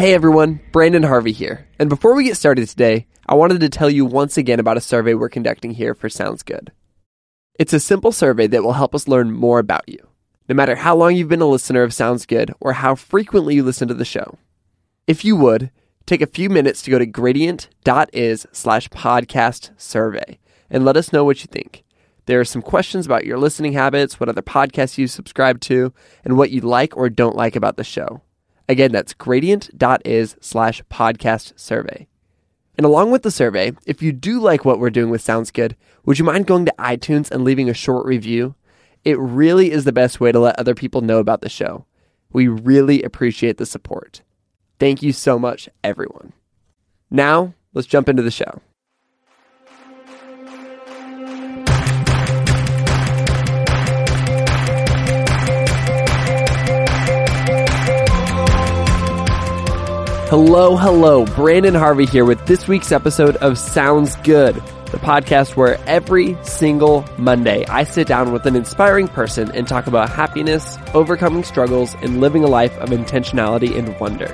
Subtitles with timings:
[0.00, 1.68] Hey everyone, Branden Harvey here.
[1.78, 4.80] And before we get started today, I wanted to tell you once again about a
[4.80, 6.72] survey we're conducting here for Sounds Good.
[7.58, 9.98] It's a simple survey that will help us learn more about you,
[10.48, 13.62] no matter how long you've been a listener of Sounds Good or how frequently you
[13.62, 14.38] listen to the show.
[15.06, 15.70] If you would,
[16.06, 20.38] take a few minutes to go to gradient.is slash podcast survey
[20.70, 21.84] and let us know what you think.
[22.24, 25.92] There are some questions about your listening habits, what other podcasts you subscribe to,
[26.24, 28.22] and what you like or don't like about the show.
[28.70, 32.06] Again, that's gradient.is slash podcast survey.
[32.76, 35.76] And along with the survey, if you do like what we're doing with Sounds Good,
[36.04, 38.54] would you mind going to iTunes and leaving a short review?
[39.04, 41.84] It really is the best way to let other people know about the show.
[42.32, 44.22] We really appreciate the support.
[44.78, 46.32] Thank you so much, everyone.
[47.10, 48.60] Now, let's jump into the show.
[60.30, 61.24] Hello, hello.
[61.24, 67.04] Branden Harvey here with this week's episode of Sounds Good, the podcast where every single
[67.18, 72.20] Monday I sit down with an inspiring person and talk about happiness, overcoming struggles, and
[72.20, 74.28] living a life of intentionality and wonder.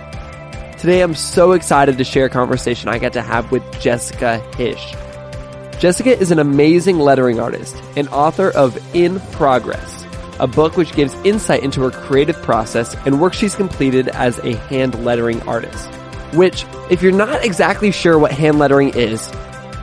[0.78, 5.80] Today I'm so excited to share a conversation I got to have with Jessica Hische.
[5.80, 10.05] Jessica is an amazing lettering artist and author of In Progress,
[10.40, 14.54] a book which gives insight into her creative process and work she's completed as a
[14.54, 15.88] hand lettering artist.
[16.34, 19.30] Which, if you're not exactly sure what hand lettering is,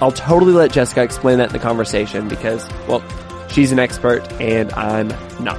[0.01, 3.03] I'll totally let Jessica explain that in the conversation because, well,
[3.47, 5.07] she's an expert and I'm
[5.43, 5.57] not.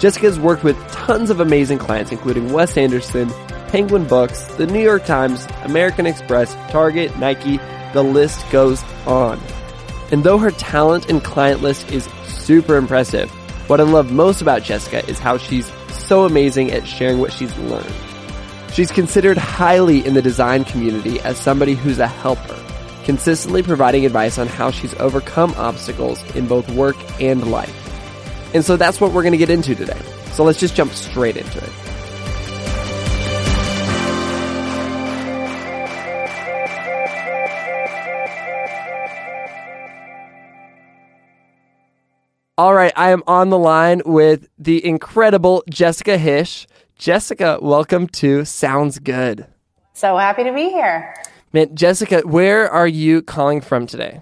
[0.00, 3.30] Jessica's worked with tons of amazing clients, including Wes Anderson,
[3.68, 7.58] Penguin Books, the New York Times, American Express, Target, Nike,
[7.92, 9.40] the list goes on.
[10.10, 13.32] And though her talent and client list is super impressive,
[13.72, 17.56] what I love most about Jessica is how she's so amazing at sharing what she's
[17.56, 17.90] learned.
[18.70, 22.62] She's considered highly in the design community as somebody who's a helper,
[23.04, 27.74] consistently providing advice on how she's overcome obstacles in both work and life.
[28.54, 30.02] And so that's what we're going to get into today.
[30.32, 31.81] So let's just jump straight into it.
[42.62, 46.68] All right, I am on the line with the incredible Jessica Hische.
[46.94, 49.48] Jessica, welcome to Sounds Good.
[49.94, 51.12] So happy to be here.
[51.52, 54.20] Man, Jessica, where are you calling from today?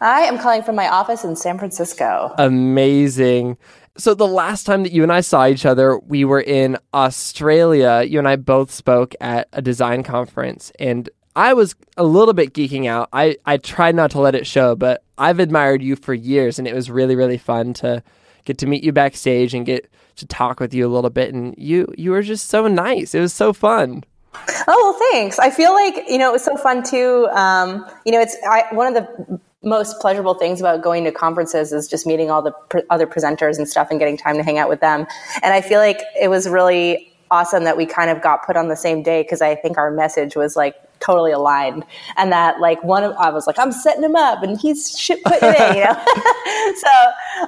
[0.00, 2.34] I am calling from my office in San Francisco.
[2.38, 3.56] Amazing.
[3.96, 8.02] So, the last time that you and I saw each other, we were in Australia.
[8.02, 12.52] You and I both spoke at a design conference, and I was a little bit
[12.52, 13.08] geeking out.
[13.12, 16.66] I, I tried not to let it show, but I've admired you for years, and
[16.66, 18.02] it was really, really fun to
[18.44, 21.32] get to meet you backstage and get to talk with you a little bit.
[21.32, 23.14] And you you were just so nice.
[23.14, 24.04] It was so fun.
[24.66, 25.38] Oh well, thanks.
[25.38, 27.28] I feel like you know it was so fun too.
[27.32, 31.72] Um, you know, it's I, one of the most pleasurable things about going to conferences
[31.72, 32.54] is just meeting all the
[32.88, 35.06] other presenters and stuff and getting time to hang out with them.
[35.42, 38.68] And I feel like it was really awesome that we kind of got put on
[38.68, 41.84] the same day because I think our message was like totally aligned
[42.16, 45.22] and that like one of I was like I'm setting him up and he's shit
[45.24, 45.94] putting it in you know
[46.76, 46.88] so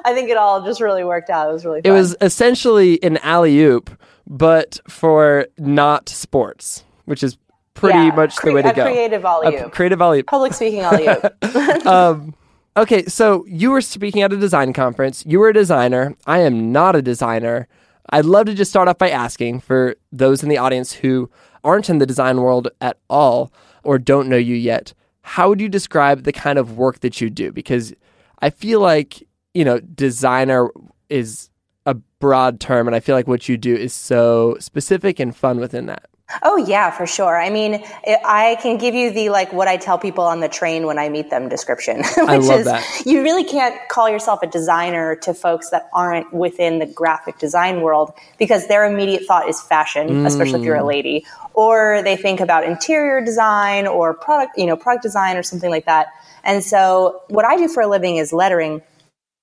[0.05, 1.91] I think it all just really worked out it was really fun.
[1.93, 3.91] It was essentially an alley oop,
[4.27, 7.37] but for not sports, which is
[7.75, 8.85] pretty Yeah, much cre- the way to go.
[8.85, 9.73] creative A alley-oop.
[9.73, 10.27] creative alley oop.
[10.27, 11.17] public speaking all you
[11.91, 12.34] um,
[12.77, 15.25] okay, so you were speaking at a design conference.
[15.27, 16.15] You were a designer.
[16.27, 17.69] I am not a designer.
[18.11, 21.31] I'd love to just start off by asking for those in the audience who
[21.64, 25.68] aren't in the design world at all or don't know you yet, how would you
[25.68, 27.53] describe the kind of work that you do?
[27.53, 27.94] Because
[28.41, 30.70] I feel like, you know, designer
[31.09, 31.50] is
[31.86, 35.59] a broad term, and I feel like what you do is so specific and fun
[35.59, 36.09] within that.
[36.43, 37.41] Oh yeah, for sure.
[37.41, 40.87] I mean, I can give you the like what I tell people on the train
[40.87, 43.03] when I meet them description, which I love is that.
[43.05, 47.81] you really can't call yourself a designer to folks that aren't within the graphic design
[47.83, 50.83] world because their immediate thought is fashion, especially if you're Mm.
[50.83, 55.43] a lady, or they think about interior design or product, you know, product design or
[55.43, 56.09] something like that.
[56.45, 58.83] And so what I do for a living is lettering.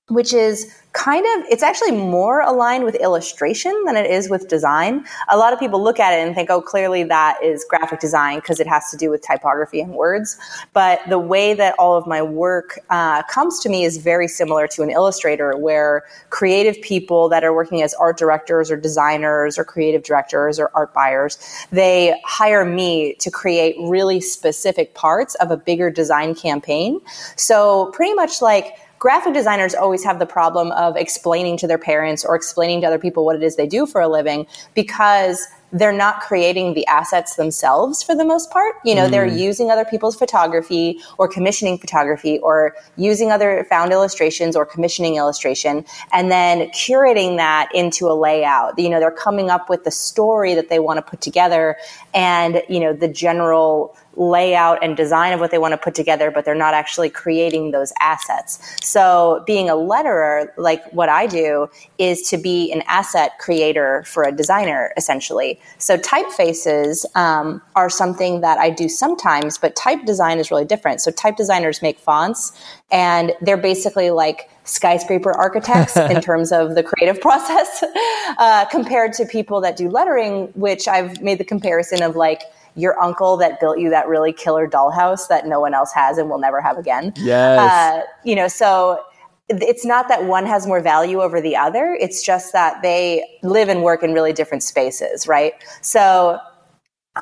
[0.10, 5.06] Which is kind of it's actually more aligned with illustration than it is with design.
[5.30, 8.40] A lot of people look at it and think oh clearly that is graphic design
[8.40, 10.38] because it has to do with typography and words.
[10.74, 14.68] But the way that all of my work uh, comes to me is very similar
[14.68, 19.64] to an illustrator where creative people that are working as art directors or designers or
[19.64, 21.38] creative directors or art buyers
[21.72, 27.00] they hire me to create really specific parts of a bigger design campaign.
[27.36, 32.24] So pretty much like graphic designers always have the problem of explaining to their parents
[32.24, 35.94] or explaining to other people what it is they do for a living because they're
[35.94, 38.76] not creating the assets themselves for the most part.
[38.84, 39.12] You know, mm.
[39.12, 45.16] they're using other people's photography or commissioning photography or using other found illustrations or commissioning
[45.16, 48.80] illustration and then curating that into a layout.
[48.80, 51.78] You know, they're coming up with the story that they want to put together
[52.14, 56.30] and, you know, the general layout and design of what they want to put together,
[56.30, 58.60] but they're not actually creating those assets.
[58.86, 64.24] So being a letterer, like what I do, is to be an asset creator for
[64.24, 65.60] a designer, essentially.
[65.78, 71.00] So typefaces um, are something that I do sometimes, but type design is really different.
[71.00, 72.52] So type designers make fonts,
[72.92, 77.84] and they're basically like skyscraper architects in terms of the creative process,
[78.38, 82.44] uh, compared to people that do lettering, which I've made the comparison of like
[82.76, 86.30] your uncle that built you that really killer dollhouse that no one else has and
[86.30, 87.14] will never have again.
[87.18, 87.60] Yes.
[87.60, 89.04] Uh, you know, so
[89.50, 91.98] it's not that one has more value over the other.
[92.00, 95.54] It's just that they live and work in really different spaces, right?
[95.82, 96.40] So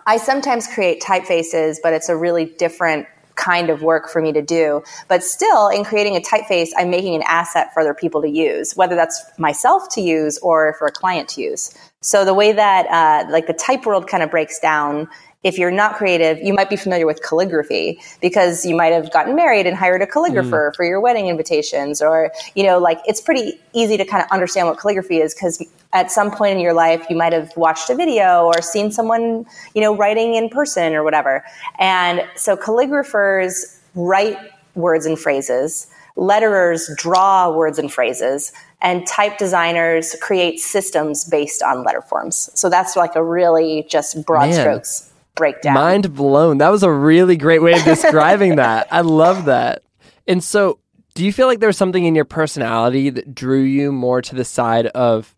[0.06, 4.42] I sometimes create typefaces, but it's a really different kind of work for me to
[4.42, 4.84] do.
[5.08, 8.74] But still, in creating a typeface, I'm making an asset for other people to use,
[8.76, 11.74] whether that's myself to use or for a client to use.
[12.02, 15.08] So the way that uh, like the type world kind of breaks down
[15.48, 19.34] if you're not creative, you might be familiar with calligraphy because you might have gotten
[19.34, 20.76] married and hired a calligrapher mm.
[20.76, 24.68] for your wedding invitations or, you know, like it's pretty easy to kind of understand
[24.68, 27.96] what calligraphy is because at some point in your life you might have watched a
[27.96, 31.46] video or seen someone, you know, writing in person or whatever.
[31.80, 34.38] And so calligraphers write
[34.76, 35.88] words and phrases.
[36.18, 38.52] Letterers draw words and phrases
[38.82, 42.50] and type designers create systems based on letter forms.
[42.54, 44.60] So that's like a really just broad Man.
[44.60, 45.74] strokes breakdown.
[45.74, 46.58] Mind blown.
[46.58, 48.88] That was a really great way of describing that.
[48.92, 49.84] I love that.
[50.28, 50.80] And so,
[51.14, 54.46] do you feel like there's something in your personality that drew you more to the
[54.46, 55.36] side of,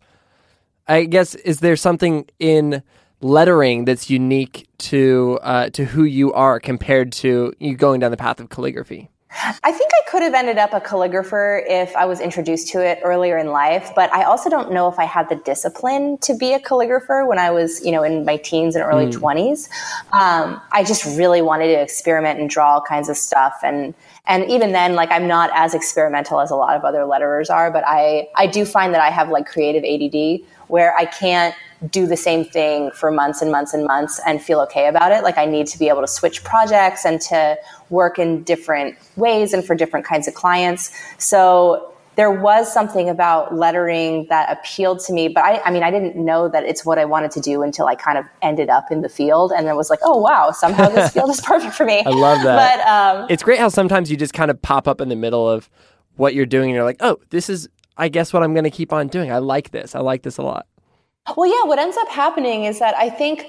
[0.86, 2.82] I guess, is there something in
[3.22, 8.16] lettering that's unique to uh, to who you are compared to you going down the
[8.16, 9.10] path of calligraphy?
[9.32, 12.98] I think I could have ended up a calligrapher if I was introduced to it
[13.04, 16.52] earlier in life, but I also don't know if I had the discipline to be
[16.52, 19.12] a calligrapher when I was, you know, in my teens and early mm.
[19.12, 19.68] 20s.
[20.12, 23.94] Um, I just really wanted to experiment and draw all kinds of stuff and
[24.26, 27.70] and even then like I'm not as experimental as a lot of other letterers are,
[27.70, 31.54] but I I do find that I have like creative ADD where I can't
[31.88, 35.22] do the same thing for months and months and months and feel okay about it.
[35.22, 37.56] Like I need to be able to switch projects and to
[37.88, 40.92] work in different ways and for different kinds of clients.
[41.18, 45.90] So there was something about lettering that appealed to me, but I, I mean, I
[45.90, 48.90] didn't know that it's what I wanted to do until I kind of ended up
[48.90, 51.86] in the field and then was like, oh wow, somehow this field is perfect for
[51.86, 52.02] me.
[52.04, 52.76] I love that.
[52.76, 55.48] But um, it's great how sometimes you just kind of pop up in the middle
[55.48, 55.70] of
[56.16, 58.70] what you're doing and you're like, oh, this is, I guess, what I'm going to
[58.70, 59.32] keep on doing.
[59.32, 59.94] I like this.
[59.94, 60.66] I like this a lot.
[61.36, 63.46] Well, yeah, what ends up happening is that I think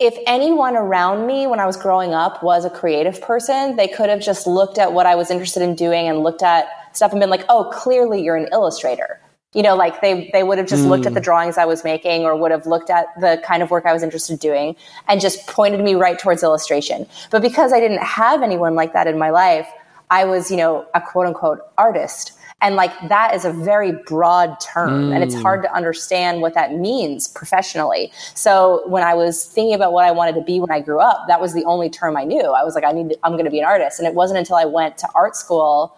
[0.00, 4.10] if anyone around me when I was growing up was a creative person, they could
[4.10, 7.20] have just looked at what I was interested in doing and looked at stuff and
[7.20, 9.20] been like, oh, clearly you're an illustrator.
[9.52, 10.88] You know, like they, they would have just mm.
[10.88, 11.24] looked at the mm.
[11.24, 14.02] drawings I was making or would have looked at the kind of work I was
[14.02, 14.74] interested in doing
[15.06, 17.06] and just pointed me right towards illustration.
[17.30, 19.68] But because I didn't have anyone like that in my life,
[20.10, 22.32] I was, you know, a quote unquote artist.
[22.64, 25.14] And like that is a very broad term mm.
[25.14, 28.10] and it's hard to understand what that means professionally.
[28.32, 31.26] So when I was thinking about what I wanted to be when I grew up,
[31.28, 32.40] that was the only term I knew.
[32.40, 33.98] I was like, I need, to, I'm going to be an artist.
[33.98, 35.94] And it wasn't until I went to art school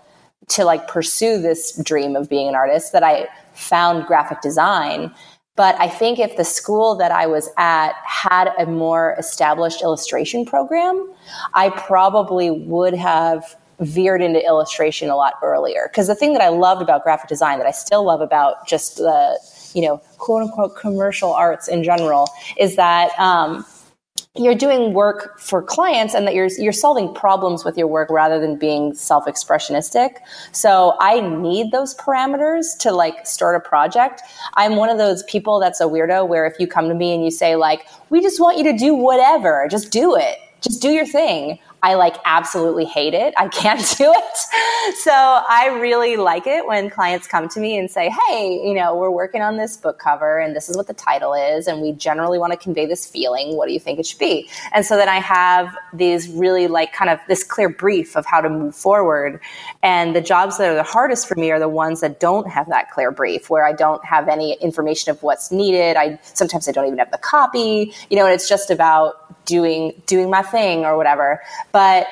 [0.48, 5.14] to like pursue this dream of being an artist that I found graphic design.
[5.54, 10.44] But I think if the school that I was at had a more established illustration
[10.44, 11.08] program,
[11.54, 15.88] I probably would have veered into illustration a lot earlier.
[15.90, 18.96] Because the thing that I loved about graphic design, that I still love about just
[18.96, 19.38] the,
[19.74, 22.28] you know, quote unquote commercial arts in general,
[22.58, 23.64] is that um,
[24.34, 28.38] you're doing work for clients and that you're you're solving problems with your work rather
[28.38, 30.16] than being self-expressionistic.
[30.52, 34.22] So I need those parameters to like start a project.
[34.54, 37.24] I'm one of those people that's a weirdo where if you come to me and
[37.24, 40.90] you say like, "We just want you to do whatever, just do it." just do
[40.90, 41.58] your thing.
[41.82, 43.34] I like absolutely hate it.
[43.36, 44.96] I can't do it.
[44.98, 48.96] So I really like it when clients come to me and say, Hey, you know,
[48.96, 51.66] we're working on this book cover and this is what the title is.
[51.66, 53.56] And we generally want to convey this feeling.
[53.56, 54.48] What do you think it should be?
[54.72, 58.40] And so then I have these really like kind of this clear brief of how
[58.40, 59.40] to move forward.
[59.82, 62.68] And the jobs that are the hardest for me are the ones that don't have
[62.68, 65.96] that clear brief, where I don't have any information of what's needed.
[65.96, 70.00] I sometimes I don't even have the copy, you know, and it's just about doing
[70.06, 71.40] doing my thing or whatever.
[71.72, 72.06] But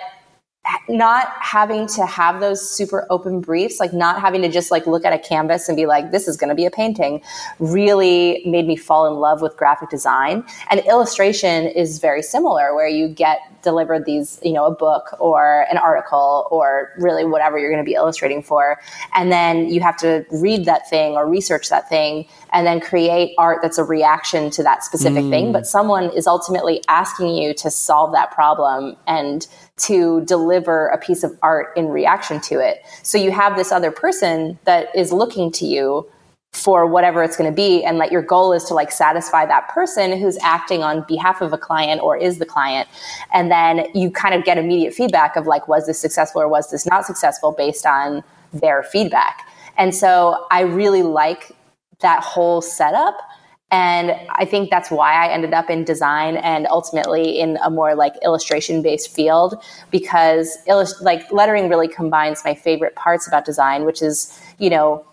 [0.89, 5.05] not having to have those super open briefs, like not having to just like look
[5.05, 7.23] at a canvas and be like, this is going to be a painting,
[7.59, 10.45] really made me fall in love with graphic design.
[10.71, 15.67] And illustration is very similar, where you get delivered these, you know, a book or
[15.71, 18.79] an article or really whatever you're going to be illustrating for.
[19.15, 23.35] And then you have to read that thing or research that thing and then create
[23.39, 25.31] art that's a reaction to that specific mm.
[25.31, 25.53] thing.
[25.53, 31.25] But someone is ultimately asking you to solve that problem and to deliver a piece
[31.25, 32.83] of art in reaction to it.
[33.03, 36.09] So you have this other person that is looking to you
[36.55, 39.69] for whatever it's going to be and that your goal is to like satisfy that
[39.69, 42.89] person who's acting on behalf of a client or is the client
[43.33, 46.71] and then you kind of get immediate feedback of like was this successful or was
[46.71, 51.51] this not successful based on their feedback and so i really like
[51.99, 53.19] that whole setup
[53.71, 57.95] and I think that's why I ended up in design and ultimately in a more
[57.95, 63.85] like illustration based field because illust- like lettering really combines my favorite parts about design,
[63.85, 65.05] which is, you know,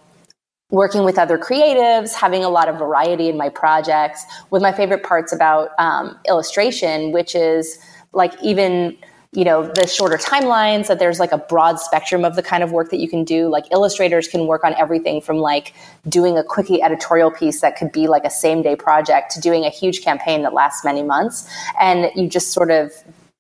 [0.70, 5.04] working with other creatives, having a lot of variety in my projects, with my favorite
[5.04, 7.78] parts about um, illustration, which is
[8.14, 8.96] like even
[9.34, 12.72] you know the shorter timelines that there's like a broad spectrum of the kind of
[12.72, 15.74] work that you can do like illustrators can work on everything from like
[16.10, 19.64] doing a quickie editorial piece that could be like a same day project to doing
[19.64, 22.92] a huge campaign that lasts many months and you just sort of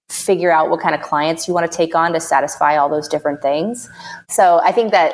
[0.09, 3.07] figure out what kind of clients you want to take on to satisfy all those
[3.07, 3.89] different things
[4.29, 5.13] so i think that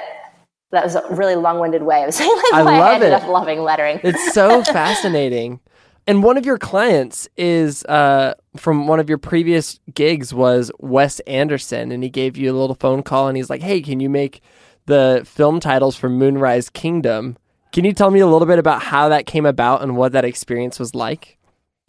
[0.72, 3.14] that was a really long-winded way of saying like I why love I ended it.
[3.14, 4.00] up loving lettering.
[4.04, 5.60] It's so fascinating.
[6.08, 11.20] And one of your clients is uh, from one of your previous gigs was Wes
[11.22, 14.10] Anderson, and he gave you a little phone call, and he's like, "Hey, can you
[14.10, 14.42] make
[14.86, 17.38] the film titles for Moonrise Kingdom?"
[17.74, 20.24] Can you tell me a little bit about how that came about and what that
[20.24, 21.38] experience was like?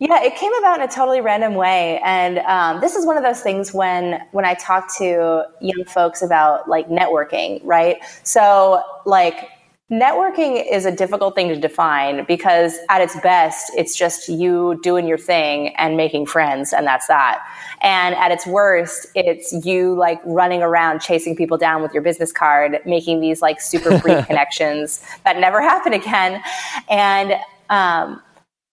[0.01, 3.23] Yeah, it came about in a totally random way, and um, this is one of
[3.23, 7.99] those things when when I talk to young folks about like networking, right?
[8.25, 9.49] So like
[9.91, 15.09] Networking is a difficult thing to define because at its best, it's just you doing
[15.09, 17.43] your thing and making friends, and that's that.
[17.81, 22.33] And at its worst, it's you like running around chasing people down with your business
[22.33, 26.43] card, making these like super brief connections that never happen again.
[26.91, 27.37] And
[27.71, 28.21] um,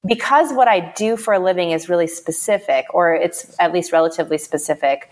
[0.05, 4.37] because what I do for a living is really specific, or it's at least relatively
[4.37, 5.09] specific,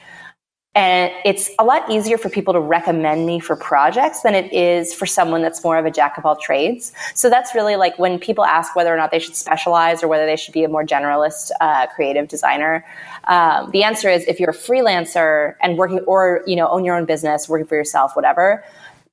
[0.76, 4.92] and it's a lot easier for people to recommend me for projects than it is
[4.92, 6.92] for someone that's more of a jack of all trades.
[7.14, 10.26] So that's really like when people ask whether or not they should specialize or whether
[10.26, 12.84] they should be a more generalist uh, creative designer.
[13.26, 16.98] Um, the answer is if you're a freelancer and working, or you know, own your
[16.98, 18.64] own business, working for yourself, whatever.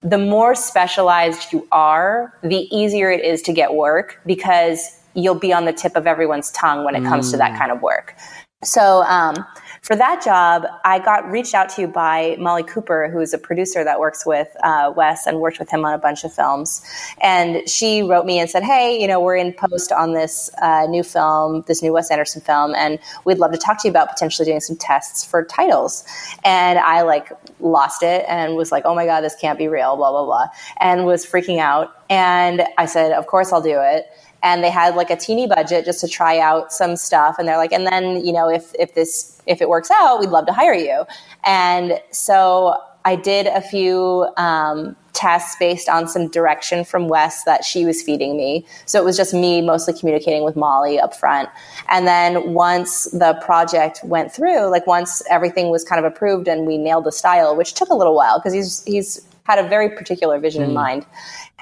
[0.02, 5.52] The more specialized you are, the easier it is to get work because you'll be
[5.52, 7.32] on the tip of everyone's tongue when it comes mm.
[7.32, 7.58] to that mm.
[7.58, 8.16] kind of work.
[8.62, 9.44] So, um,
[9.82, 13.82] for that job, I got reached out to by Molly Cooper, who is a producer
[13.82, 16.82] that works with uh, Wes and worked with him on a bunch of films.
[17.22, 20.86] And she wrote me and said, Hey, you know, we're in post on this uh,
[20.86, 24.10] new film, this new Wes Anderson film, and we'd love to talk to you about
[24.10, 26.04] potentially doing some tests for titles.
[26.44, 29.96] And I like lost it and was like, Oh my God, this can't be real,
[29.96, 30.48] blah, blah, blah,
[30.80, 31.96] and was freaking out.
[32.10, 34.04] And I said, Of course I'll do it
[34.42, 37.58] and they had like a teeny budget just to try out some stuff and they're
[37.58, 40.52] like and then you know if if this if it works out we'd love to
[40.52, 41.04] hire you.
[41.44, 47.64] And so i did a few um, tests based on some direction from wes that
[47.64, 48.64] she was feeding me.
[48.86, 51.48] So it was just me mostly communicating with molly up front.
[51.88, 56.66] And then once the project went through like once everything was kind of approved and
[56.66, 59.90] we nailed the style which took a little while because he's he's had a very
[59.90, 60.68] particular vision mm.
[60.68, 61.06] in mind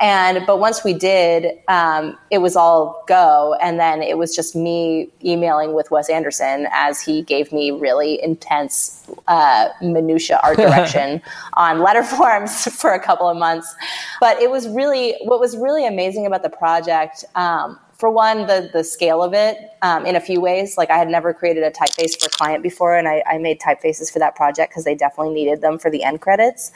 [0.01, 4.55] and but once we did, um, it was all go, and then it was just
[4.55, 11.21] me emailing with Wes Anderson as he gave me really intense uh, minutia art direction
[11.55, 13.75] on letter forms for a couple of months.
[14.21, 17.25] But it was really what was really amazing about the project.
[17.35, 20.79] Um, for one, the the scale of it um, in a few ways.
[20.79, 23.61] Like I had never created a typeface for a client before, and I, I made
[23.61, 26.71] typefaces for that project because they definitely needed them for the end credits.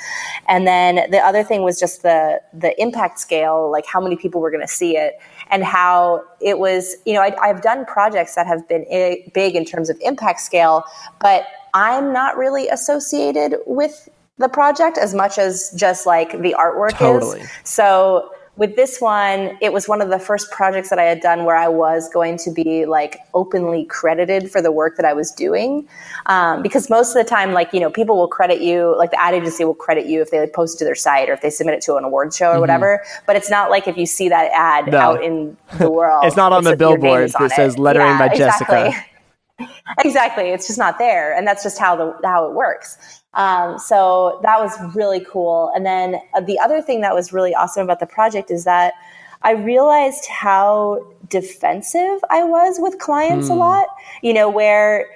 [0.49, 4.41] And then the other thing was just the the impact scale, like how many people
[4.41, 5.19] were going to see it.
[5.53, 8.85] and how it was, you know, I, I've done projects that have been
[9.33, 10.83] big in terms of impact scale,
[11.21, 16.93] but I'm not really associated with the project as much as just like the artwork
[16.93, 17.41] totally.
[17.41, 17.51] is.
[17.65, 21.45] So with this one, it was one of the first projects that I had done
[21.45, 25.31] where I was going to be like openly credited for the work that I was
[25.31, 25.89] doing.
[26.27, 29.21] Um, because most of the time, like, you know, people will credit you, like the
[29.21, 31.41] ad agency will credit you if they like, post it to their site or if
[31.41, 32.61] they submit it to an award show or mm-hmm.
[32.61, 33.03] whatever.
[33.27, 34.99] But it's not like if you see that ad no.
[34.99, 36.25] out in the world.
[36.27, 38.87] it's not on the billboard that says lettering yeah, by Jessica.
[38.87, 39.67] Exactly.
[40.05, 40.45] exactly.
[40.51, 41.35] It's just not there.
[41.35, 43.22] And that's just how the, how it works.
[43.35, 45.71] Um, so that was really cool.
[45.75, 48.95] And then uh, the other thing that was really awesome about the project is that
[49.43, 53.55] I realized how defensive I was with clients hmm.
[53.55, 53.87] a lot,
[54.23, 55.07] you know, where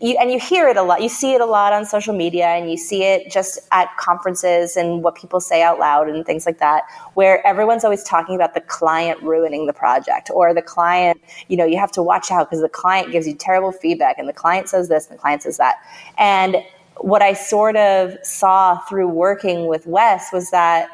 [0.00, 1.02] you, and you hear it a lot.
[1.02, 4.78] You see it a lot on social media and you see it just at conferences
[4.78, 8.54] and what people say out loud and things like that, where everyone's always talking about
[8.54, 12.48] the client ruining the project or the client, you know, you have to watch out
[12.48, 15.42] because the client gives you terrible feedback and the client says this and the client
[15.42, 15.76] says that.
[16.16, 16.56] And
[16.98, 20.88] what I sort of saw through working with Wes was that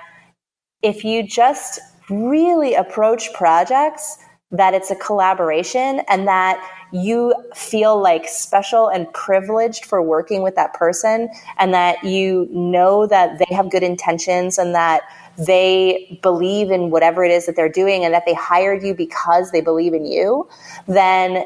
[0.83, 1.79] if you just
[2.09, 4.19] really approach projects
[4.51, 6.61] that it's a collaboration and that
[6.93, 11.29] you feel like special and privileged for working with that person
[11.59, 15.03] and that you know that they have good intentions and that
[15.39, 19.53] they believe in whatever it is that they're doing and that they hired you because
[19.53, 20.49] they believe in you,
[20.89, 21.45] then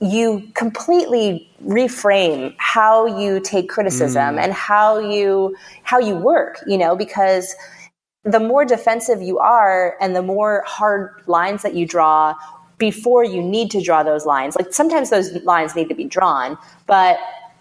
[0.00, 4.42] you completely reframe how you take criticism mm.
[4.42, 7.54] and how you how you work you know because
[8.22, 12.34] the more defensive you are and the more hard lines that you draw
[12.76, 16.58] before you need to draw those lines like sometimes those lines need to be drawn
[16.86, 17.18] but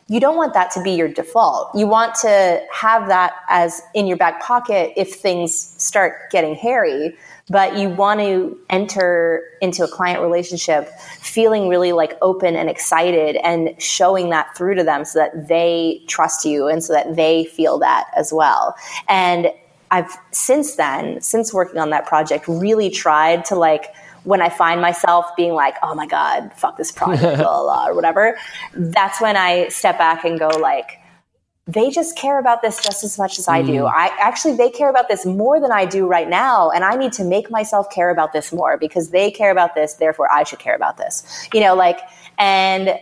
[0.08, 4.08] you don't want that to be your default you want to have that as in
[4.08, 7.16] your back pocket if things start getting hairy
[7.50, 13.36] but you want to enter into a client relationship feeling really like open and excited
[13.38, 17.46] and showing that through to them so that they trust you and so that they
[17.46, 18.76] feel that as well.
[19.08, 19.52] And
[19.92, 23.94] I've since then, since working on that project, really tried to like
[24.26, 27.88] when I find myself being like, oh my God, fuck this project, blah, blah, blah,
[27.88, 28.38] or whatever,
[28.74, 31.00] that's when I step back and go like,
[31.68, 33.84] they just care about this just as much as I do.
[33.84, 33.92] Mm.
[33.92, 37.12] I actually they care about this more than I do right now, and I need
[37.14, 40.60] to make myself care about this more because they care about this, therefore I should
[40.60, 41.48] care about this.
[41.54, 42.00] You know, like
[42.38, 43.00] and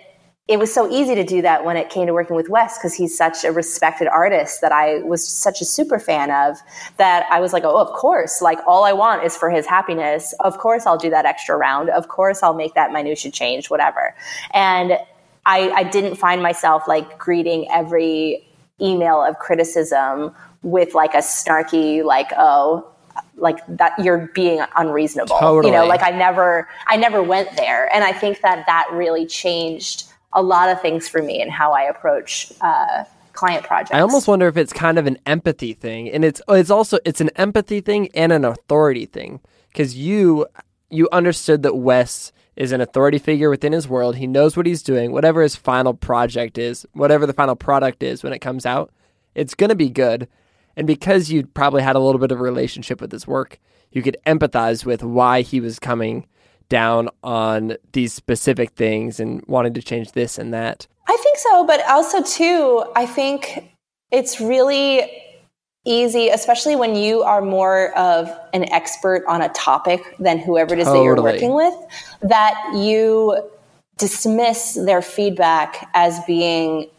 [0.47, 2.93] it was so easy to do that when it came to working with Wes because
[2.93, 6.57] he's such a respected artist that I was such a super fan of
[6.97, 10.33] that I was like, oh, of course, like all I want is for his happiness.
[10.41, 11.89] Of course, I'll do that extra round.
[11.89, 14.13] Of course, I'll make that minutia change, whatever.
[14.53, 14.97] And
[15.45, 18.45] I, I didn't find myself like greeting every
[18.81, 22.89] email of criticism with like a snarky like oh
[23.35, 25.67] like that you're being unreasonable totally.
[25.67, 29.25] you know like i never i never went there and i think that that really
[29.25, 33.99] changed a lot of things for me and how i approach uh, client projects i
[33.99, 37.29] almost wonder if it's kind of an empathy thing and it's it's also it's an
[37.35, 40.45] empathy thing and an authority thing because you
[40.89, 44.17] you understood that wes is an authority figure within his world.
[44.17, 48.23] He knows what he's doing, whatever his final project is, whatever the final product is
[48.23, 48.91] when it comes out,
[49.33, 50.27] it's going to be good.
[50.75, 53.59] And because you probably had a little bit of a relationship with his work,
[53.91, 56.27] you could empathize with why he was coming
[56.69, 60.87] down on these specific things and wanting to change this and that.
[61.07, 63.71] I think so, but also too, I think
[64.11, 65.23] it's really
[65.85, 70.79] easy, especially when you are more of an expert on a topic than whoever it
[70.79, 70.99] is totally.
[70.99, 71.73] that you're working with,
[72.21, 73.49] that you
[73.97, 76.89] dismiss their feedback as being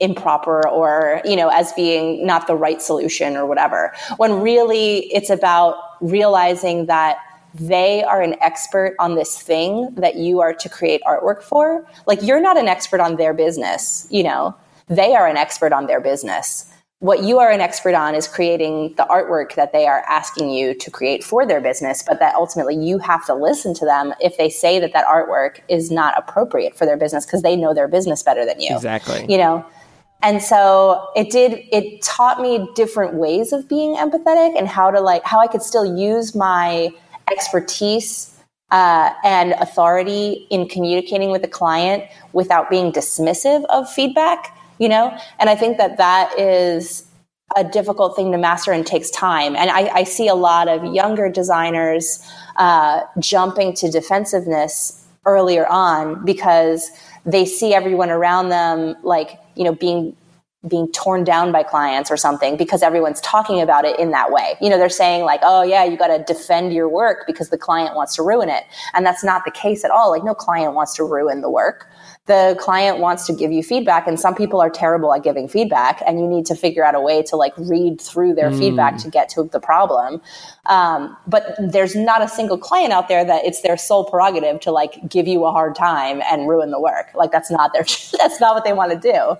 [0.00, 5.30] improper or you know as being not the right solution or whatever when really it's
[5.30, 7.18] about realizing that
[7.54, 12.22] they are an expert on this thing that you are to create artwork for like
[12.22, 14.54] you're not an expert on their business you know
[14.88, 18.94] they are an expert on their business what you are an expert on is creating
[18.96, 22.76] the artwork that they are asking you to create for their business, but that ultimately
[22.76, 26.78] you have to listen to them if they say that that artwork is not appropriate
[26.78, 28.72] for their business because they know their business better than you.
[28.72, 29.26] Exactly.
[29.28, 29.66] You know,
[30.22, 35.00] and so it did, it taught me different ways of being empathetic and how to
[35.00, 36.90] like, how I could still use my
[37.30, 38.34] expertise
[38.70, 45.16] uh, and authority in communicating with the client without being dismissive of feedback you know?
[45.38, 47.06] And I think that that is
[47.56, 49.56] a difficult thing to master and takes time.
[49.56, 52.20] And I, I see a lot of younger designers
[52.56, 56.90] uh, jumping to defensiveness earlier on because
[57.26, 60.16] they see everyone around them like, you know, being
[60.68, 64.54] being torn down by clients or something because everyone's talking about it in that way.
[64.60, 67.58] You know, they're saying like, "Oh yeah, you got to defend your work because the
[67.58, 70.10] client wants to ruin it." And that's not the case at all.
[70.10, 71.88] Like no client wants to ruin the work
[72.26, 76.00] the client wants to give you feedback and some people are terrible at giving feedback
[76.06, 78.58] and you need to figure out a way to like read through their mm.
[78.58, 80.20] feedback to get to the problem
[80.66, 84.70] um, but there's not a single client out there that it's their sole prerogative to
[84.70, 87.82] like give you a hard time and ruin the work like that's not their
[88.18, 89.36] that's not what they want to do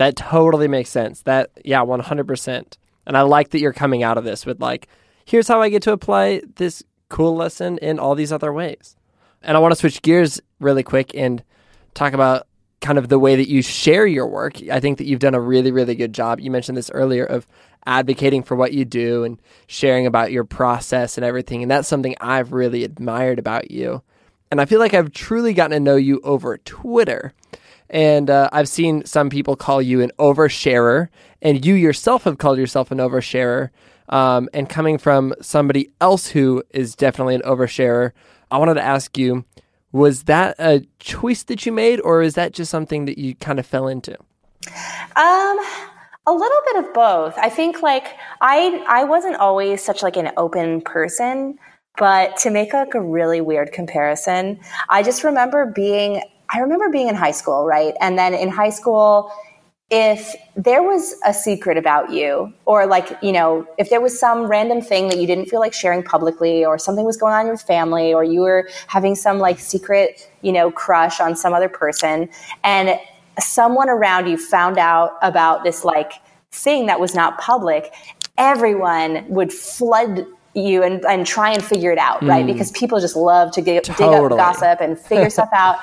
[0.00, 4.24] that totally makes sense that yeah 100% and i like that you're coming out of
[4.24, 4.88] this with like
[5.24, 8.96] here's how i get to apply this cool lesson in all these other ways
[9.42, 11.42] and i want to switch gears really quick and
[11.94, 12.46] talk about
[12.80, 14.56] kind of the way that you share your work.
[14.70, 16.40] I think that you've done a really, really good job.
[16.40, 17.46] You mentioned this earlier of
[17.84, 21.60] advocating for what you do and sharing about your process and everything.
[21.60, 24.02] And that's something I've really admired about you.
[24.50, 27.34] And I feel like I've truly gotten to know you over Twitter.
[27.90, 31.08] And uh, I've seen some people call you an oversharer,
[31.42, 33.70] and you yourself have called yourself an oversharer.
[34.08, 38.12] Um, and coming from somebody else who is definitely an oversharer,
[38.50, 39.44] I wanted to ask you
[39.92, 43.58] was that a choice that you made, or is that just something that you kind
[43.58, 44.16] of fell into?
[45.16, 45.58] Um,
[46.26, 47.36] a little bit of both.
[47.38, 48.06] I think like
[48.40, 51.58] I I wasn't always such like an open person,
[51.98, 57.08] but to make like a really weird comparison, I just remember being I remember being
[57.08, 57.94] in high school, right?
[58.00, 59.32] And then in high school,
[59.90, 64.46] if there was a secret about you or like you know if there was some
[64.46, 67.46] random thing that you didn't feel like sharing publicly or something was going on in
[67.48, 71.68] your family or you were having some like secret you know crush on some other
[71.68, 72.28] person
[72.62, 73.00] and
[73.40, 76.12] someone around you found out about this like
[76.52, 77.92] thing that was not public
[78.38, 82.44] everyone would flood you and, and try and figure it out, right?
[82.44, 82.52] Mm.
[82.52, 84.10] Because people just love to get, totally.
[84.10, 85.78] dig up gossip and figure stuff out.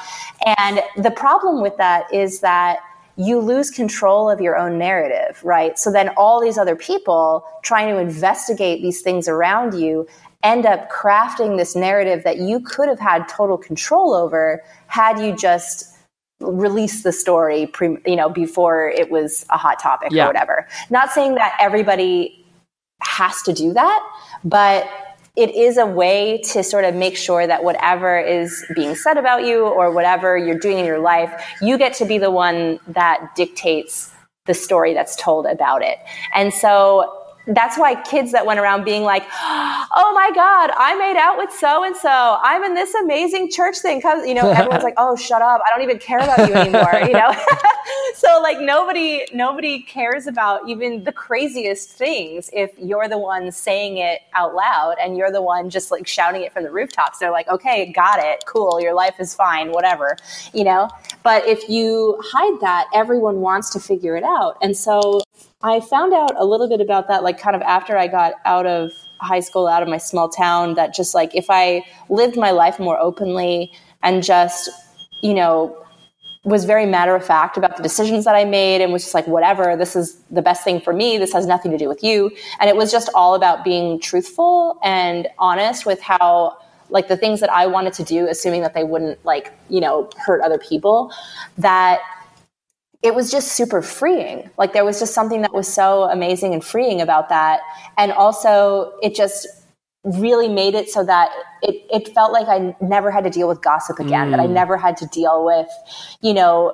[0.58, 2.80] And the problem with that is that
[3.16, 5.80] you lose control of your own narrative, right?
[5.80, 10.08] So then all these other people trying to investigate these things around you
[10.44, 15.36] end up crafting this narrative that you could have had total control over had you
[15.36, 15.98] just
[16.40, 20.24] released the story pre, you know before it was a hot topic yeah.
[20.24, 22.46] or whatever not saying that everybody
[23.02, 24.00] has to do that
[24.44, 24.90] but
[25.36, 29.46] it is a way to sort of make sure that whatever is being said about
[29.46, 33.36] you or whatever you're doing in your life, you get to be the one that
[33.36, 34.12] dictates
[34.46, 36.00] the story that's told about it.
[36.34, 37.17] And so
[37.48, 41.52] that's why kids that went around being like, "Oh my God, I made out with
[41.52, 42.38] so and so.
[42.42, 45.62] I'm in this amazing church thing." Cause you know, everyone's like, "Oh, shut up!
[45.66, 47.34] I don't even care about you anymore." you know,
[48.16, 53.98] so like nobody nobody cares about even the craziest things if you're the one saying
[53.98, 57.20] it out loud and you're the one just like shouting it from the rooftops.
[57.20, 58.82] They're like, "Okay, got it, cool.
[58.82, 60.18] Your life is fine, whatever."
[60.54, 60.90] You know,
[61.24, 65.22] but if you hide that, everyone wants to figure it out, and so
[65.64, 68.68] I found out a little bit about that, like kind of after I got out
[68.68, 72.52] of high school, out of my small town, that just like if I lived my
[72.52, 73.72] life more openly
[74.04, 74.70] and just,
[75.24, 75.84] you know,
[76.44, 79.28] was very matter of fact about the decisions that I made and was just like,
[79.28, 81.18] whatever, this is the best thing for me.
[81.18, 82.32] This has nothing to do with you.
[82.62, 86.58] And it was just all about being truthful and honest with how,
[86.90, 90.10] like, the things that I wanted to do, assuming that they wouldn't, like, you know,
[90.18, 91.12] hurt other people,
[91.58, 92.00] that
[93.08, 94.50] it was just super freeing.
[94.58, 97.62] Like there was just something that was so amazing and freeing about that.
[97.98, 99.48] And also it just
[100.04, 101.30] really made it so that
[101.62, 104.32] it, it felt like I never had to deal with gossip again, mm.
[104.32, 104.52] that I mm.
[104.52, 105.68] never had to deal with,
[106.22, 106.74] you know,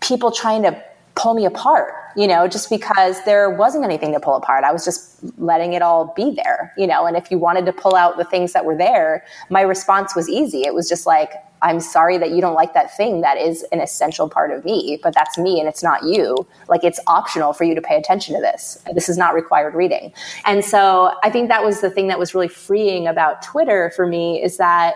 [0.00, 0.82] people trying to
[1.16, 4.64] pull me apart, you know, just because there wasn't anything to pull apart.
[4.64, 7.74] I was just letting it all be there, you know, and if you wanted to
[7.74, 10.62] pull out the things that were there, my response was easy.
[10.62, 11.32] It was just like,
[11.66, 15.00] I'm sorry that you don't like that thing that is an essential part of me,
[15.02, 16.46] but that's me and it's not you.
[16.68, 18.78] Like it's optional for you to pay attention to this.
[18.94, 20.12] This is not required reading.
[20.44, 24.06] And so I think that was the thing that was really freeing about Twitter for
[24.06, 24.94] me is that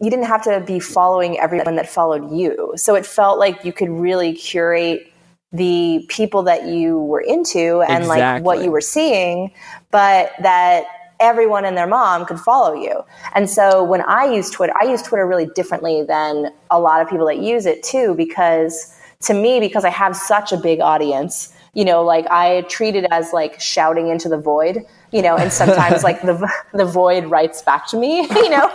[0.00, 2.72] you didn't have to be following everyone that followed you.
[2.76, 5.12] So it felt like you could really curate
[5.52, 8.08] the people that you were into and exactly.
[8.08, 9.52] like what you were seeing,
[9.90, 10.86] but that
[11.20, 13.04] everyone and their mom could follow you.
[13.34, 17.08] And so when I use Twitter, I use Twitter really differently than a lot of
[17.08, 21.52] people that use it too, because to me, because I have such a big audience,
[21.74, 25.52] you know, like I treat it as like shouting into the void, you know, and
[25.52, 28.70] sometimes like the, the void writes back to me, you know,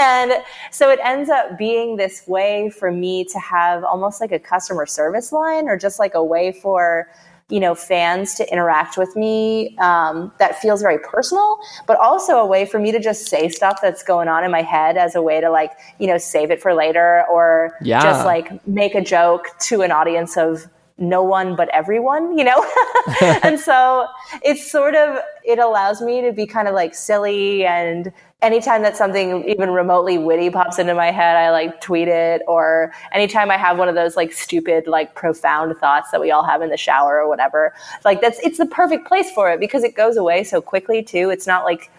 [0.00, 0.32] and
[0.70, 4.86] so it ends up being this way for me to have almost like a customer
[4.86, 7.08] service line or just like a way for
[7.48, 12.46] you know fans to interact with me um, that feels very personal but also a
[12.46, 15.22] way for me to just say stuff that's going on in my head as a
[15.22, 18.02] way to like you know save it for later or yeah.
[18.02, 22.72] just like make a joke to an audience of no one but everyone, you know?
[23.42, 24.06] and so
[24.42, 28.96] it's sort of, it allows me to be kind of like silly and anytime that
[28.96, 32.42] something even remotely witty pops into my head, I like tweet it.
[32.46, 36.44] Or anytime I have one of those like stupid, like profound thoughts that we all
[36.44, 39.84] have in the shower or whatever, like that's, it's the perfect place for it because
[39.84, 41.30] it goes away so quickly too.
[41.30, 41.90] It's not like,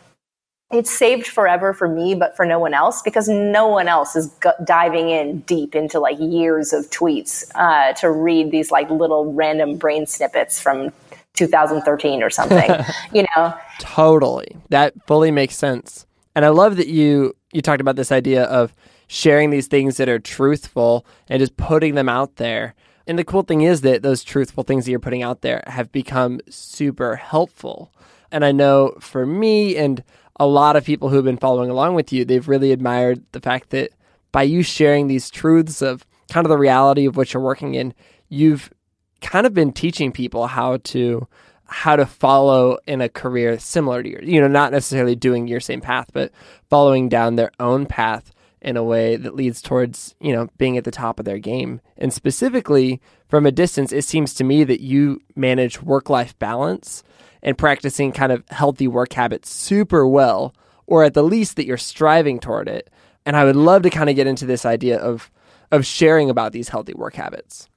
[0.69, 4.29] it's saved forever for me, but for no one else because no one else is
[4.43, 9.33] g- diving in deep into like years of tweets uh, to read these like little
[9.33, 10.91] random brain snippets from
[11.35, 12.69] 2013 or something.
[13.13, 14.57] you know, totally.
[14.69, 16.06] That fully makes sense.
[16.37, 18.71] And I love that you you talked about this idea of
[19.07, 22.75] sharing these things that are truthful and just putting them out there.
[23.07, 25.91] And the cool thing is that those truthful things that you're putting out there have
[25.91, 27.91] become super helpful.
[28.31, 30.03] And I know for me and
[30.39, 33.71] a lot of people who've been following along with you, they've really admired the fact
[33.71, 33.89] that
[34.31, 37.95] by you sharing these truths of kind of the reality of what you're working in,
[38.29, 38.71] you've
[39.21, 41.27] kind of been teaching people how to
[41.67, 44.27] how to follow in a career similar to yours.
[44.27, 46.31] You know, not necessarily doing your same path, but
[46.69, 50.83] following down their own path in a way that leads towards, you know, being at
[50.83, 51.81] the top of their game.
[51.97, 57.03] And specifically from a distance, it seems to me that you manage work life balance
[57.43, 61.77] and practicing kind of healthy work habits super well, or at the least that you're
[61.77, 62.89] striving toward it.
[63.25, 65.29] And I would love to kind of get into this idea of
[65.69, 67.67] of sharing about these healthy work habits.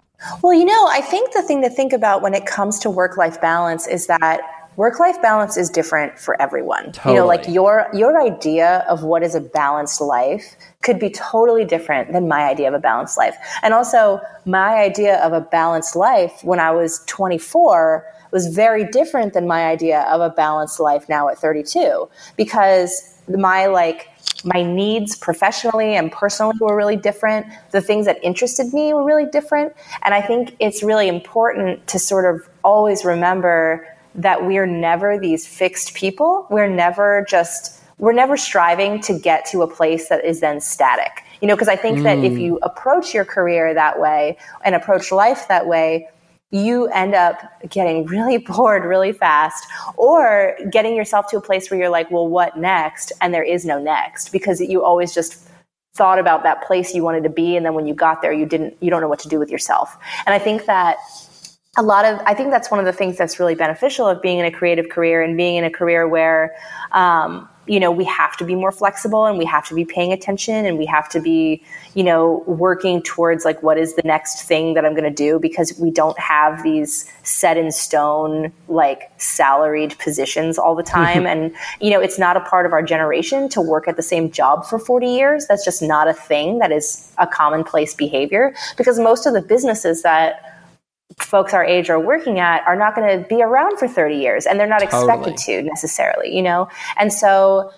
[0.43, 3.17] Well, you know, I think the thing to think about when it comes to work
[3.17, 4.41] life balance is that
[4.77, 6.93] work life balance is different for everyone.
[6.93, 7.15] Totally.
[7.15, 11.65] You know, like your your idea of what is a balanced life could be totally
[11.65, 13.37] different than my idea of a balanced life.
[13.63, 19.33] And also, my idea of a balanced life when I was 24 was very different
[19.33, 24.09] than my idea of a balanced life now at 32 because my like
[24.45, 27.47] my needs professionally and personally were really different.
[27.73, 29.75] The things that interested me were really different.
[30.03, 35.47] And I think it's really important to sort of always remember that we're never these
[35.47, 36.47] fixed people.
[36.51, 41.25] We're never just, we're never striving to get to a place that is then static.
[41.41, 42.03] You know, because I think mm.
[42.05, 42.41] that if mm.
[42.41, 46.09] you approach your career that way and approach life that way,
[46.51, 51.79] you end up getting really bored really fast or getting yourself to a place where
[51.79, 53.13] you're like, well, what next?
[53.21, 55.49] And there is no next because you always just
[55.95, 57.57] thought about that place you wanted to be.
[57.57, 59.51] And then when you got there, you didn't, you don't know what to do with
[59.51, 59.97] yourself.
[60.27, 60.97] And I think that
[61.77, 64.39] a lot of, I think that's one of the things that's really beneficial of being
[64.39, 66.57] in a creative career and being in a career where,
[66.93, 70.13] um, you know, we have to be more flexible and we have to be paying
[70.13, 71.63] attention and we have to be,
[71.95, 75.39] you know, working towards like what is the next thing that I'm going to do
[75.39, 81.27] because we don't have these set in stone, like salaried positions all the time.
[81.29, 84.33] and, you know, it's not a part of our generation to work at the same
[84.33, 85.47] job for 40 years.
[85.47, 90.03] That's just not a thing that is a commonplace behavior because most of the businesses
[90.03, 90.50] that
[91.19, 94.47] folks our age are working at are not going to be around for 30 years
[94.47, 95.13] and they're not totally.
[95.13, 96.69] expected to necessarily, you know?
[96.97, 97.73] And so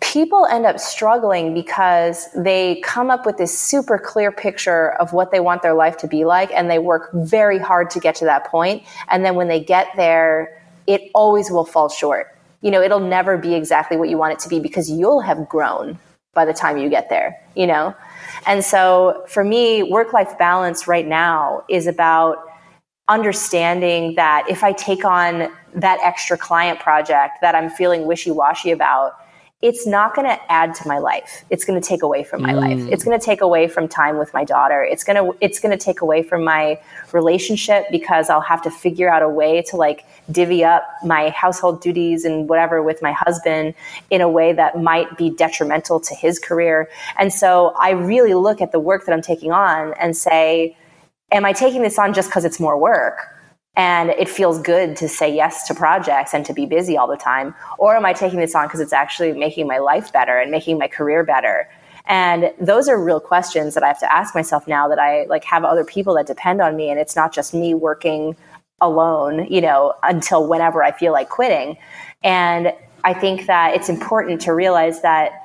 [0.00, 5.30] people end up struggling because they come up with this super clear picture of what
[5.30, 8.24] they want their life to be like and they work very hard to get to
[8.24, 12.82] that point and then when they get there it always will fall short you know
[12.82, 15.98] it'll never be exactly what you want it to be because you'll have grown
[16.34, 17.94] by the time you get there you know
[18.46, 22.38] and so for me, work life balance right now is about
[23.08, 28.70] understanding that if I take on that extra client project that I'm feeling wishy washy
[28.70, 29.12] about,
[29.64, 31.42] it's not going to add to my life.
[31.48, 32.60] It's going to take away from my mm.
[32.60, 32.92] life.
[32.92, 34.82] It's going to take away from time with my daughter.
[34.82, 36.78] It's going to it's going to take away from my
[37.12, 41.80] relationship because I'll have to figure out a way to like divvy up my household
[41.80, 43.72] duties and whatever with my husband
[44.10, 46.90] in a way that might be detrimental to his career.
[47.18, 50.76] And so I really look at the work that I'm taking on and say,
[51.32, 53.33] am I taking this on just because it's more work?
[53.76, 57.16] And it feels good to say yes to projects and to be busy all the
[57.16, 57.54] time.
[57.78, 60.78] Or am i taking this on because it's actually making my life better and making
[60.78, 61.68] my career better?
[62.06, 65.42] And those are real questions that i have to ask myself now that i like
[65.44, 68.36] have other people that depend on me and it's not just me working
[68.82, 71.76] alone you know until whenever i feel like quitting.
[72.22, 72.72] And
[73.04, 75.43] i think that it's important to realize that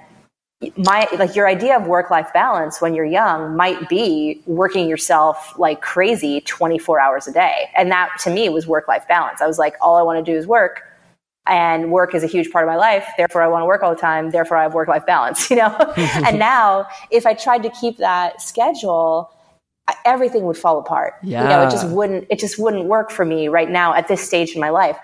[0.75, 5.57] my like your idea of work life balance when you're young might be working yourself
[5.57, 7.69] like crazy 24 hours a day.
[7.77, 9.41] And that to me was work life balance.
[9.41, 10.83] I was like all i want to do is work
[11.47, 13.95] and work is a huge part of my life therefore i want to work all
[13.95, 15.75] the time therefore i have work life balance you know?
[15.97, 19.31] And now if i tried to keep that schedule
[20.05, 21.15] everything would fall apart.
[21.23, 21.43] Yeah.
[21.43, 24.21] you know it just wouldn't it just wouldn't work for me right now at this
[24.21, 24.97] stage in my life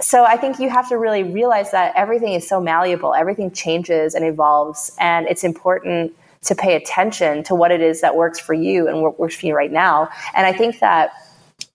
[0.00, 4.14] so I think you have to really realize that everything is so malleable, everything changes
[4.14, 8.54] and evolves, and it's important to pay attention to what it is that works for
[8.54, 10.08] you and what works for you right now.
[10.36, 11.10] And I think that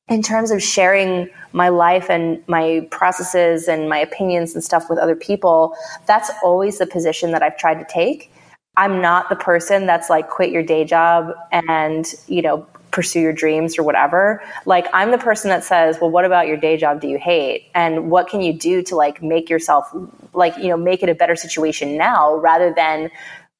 [0.07, 4.99] in terms of sharing my life and my processes and my opinions and stuff with
[4.99, 8.31] other people, that's always the position that I've tried to take.
[8.75, 13.33] I'm not the person that's like quit your day job and, you know, pursue your
[13.33, 14.41] dreams or whatever.
[14.65, 17.69] Like I'm the person that says, "Well, what about your day job do you hate?
[17.75, 19.93] And what can you do to like make yourself
[20.33, 23.11] like, you know, make it a better situation now rather than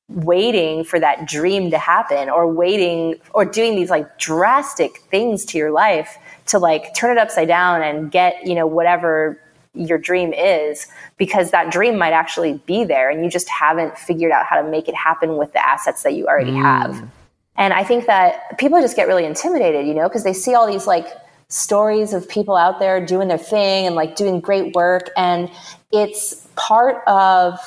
[0.09, 5.57] waiting for that dream to happen or waiting or doing these like drastic things to
[5.57, 9.39] your life to like turn it upside down and get, you know, whatever
[9.73, 14.31] your dream is because that dream might actually be there and you just haven't figured
[14.31, 16.61] out how to make it happen with the assets that you already mm.
[16.61, 17.09] have.
[17.55, 20.65] And I think that people just get really intimidated, you know, because they see all
[20.71, 21.07] these like
[21.49, 25.11] stories of people out there doing their thing and like doing great work.
[25.15, 25.51] And
[25.91, 27.59] it's part of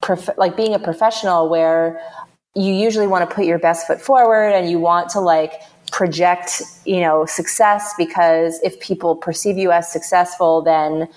[0.00, 2.00] prof- like being a professional where
[2.54, 5.60] you usually want to put your best foot forward and you want to like
[5.92, 11.08] project, you know, success because if people perceive you as successful, then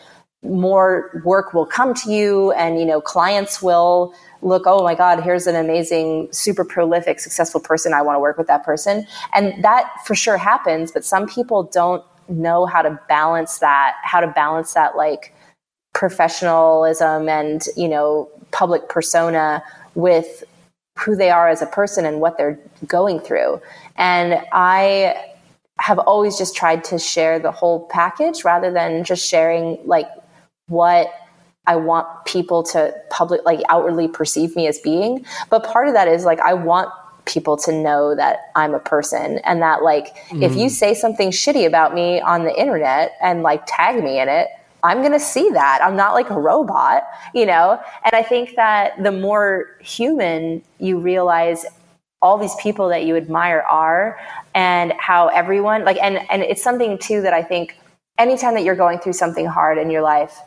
[0.43, 5.21] more work will come to you and, you know, clients will look, oh my God,
[5.21, 7.93] here's an amazing, super prolific, successful person.
[7.93, 9.05] I want to work with that person.
[9.33, 14.19] And that for sure happens, but some people don't know how to balance that, how
[14.19, 15.33] to balance that like
[15.93, 19.61] professionalism and, you know, public persona
[19.93, 20.43] with
[20.97, 23.61] who they are as a person and what they're going through.
[23.95, 25.15] And I
[25.79, 30.07] have always just tried to share the whole package rather than just sharing like
[30.71, 31.13] what
[31.67, 35.25] I want people to public like outwardly perceive me as being.
[35.49, 36.89] But part of that is like I want
[37.25, 40.41] people to know that I'm a person and that like mm.
[40.41, 40.67] if you mm-hmm.
[40.69, 44.47] say something shitty about me on the internet and like tag me in it,
[44.83, 45.79] I'm going to see that.
[45.83, 47.03] I'm not like a robot,
[47.35, 47.79] you know?
[48.03, 51.65] And I think that the more human you realize
[52.21, 54.19] all these people that you admire are
[54.53, 57.77] and how everyone like and and it's something too that I think
[58.17, 60.37] anytime that you're going through something hard in your life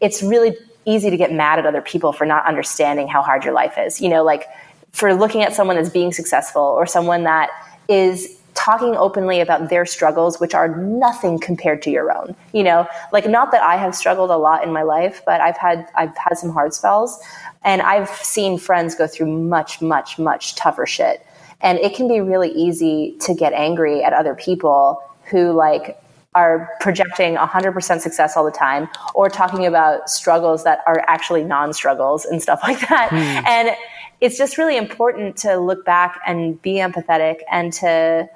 [0.00, 3.54] it's really easy to get mad at other people for not understanding how hard your
[3.54, 4.00] life is.
[4.00, 4.44] You know, like
[4.92, 7.50] for looking at someone that's being successful or someone that
[7.88, 12.34] is talking openly about their struggles, which are nothing compared to your own.
[12.52, 15.58] You know, like not that I have struggled a lot in my life, but I've
[15.58, 17.18] had I've had some hard spells,
[17.62, 21.24] and I've seen friends go through much, much, much tougher shit.
[21.60, 25.98] And it can be really easy to get angry at other people who like
[26.36, 32.26] are projecting 100% success all the time or talking about struggles that are actually non-struggles
[32.26, 33.08] and stuff like that.
[33.08, 33.46] Hmm.
[33.48, 33.76] And
[34.20, 38.28] it's just really important to look back and be empathetic and to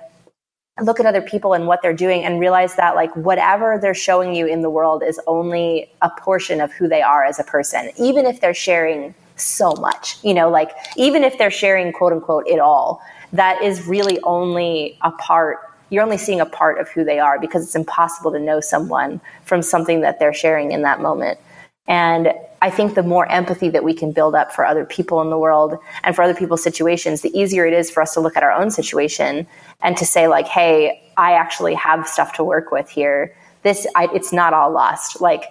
[0.82, 4.34] look at other people and what they're doing and realize that like whatever they're showing
[4.34, 7.90] you in the world is only a portion of who they are as a person
[7.98, 12.46] even if they're sharing so much you know like even if they're sharing quote unquote
[12.46, 15.58] it all that is really only a part
[15.90, 19.20] you're only seeing a part of who they are because it's impossible to know someone
[19.44, 21.38] from something that they're sharing in that moment.
[21.87, 25.31] And I think the more empathy that we can build up for other people in
[25.31, 28.37] the world and for other people's situations, the easier it is for us to look
[28.37, 29.46] at our own situation
[29.81, 33.35] and to say like, "Hey, I actually have stuff to work with here.
[33.62, 35.44] This, I, it's not all lost." Like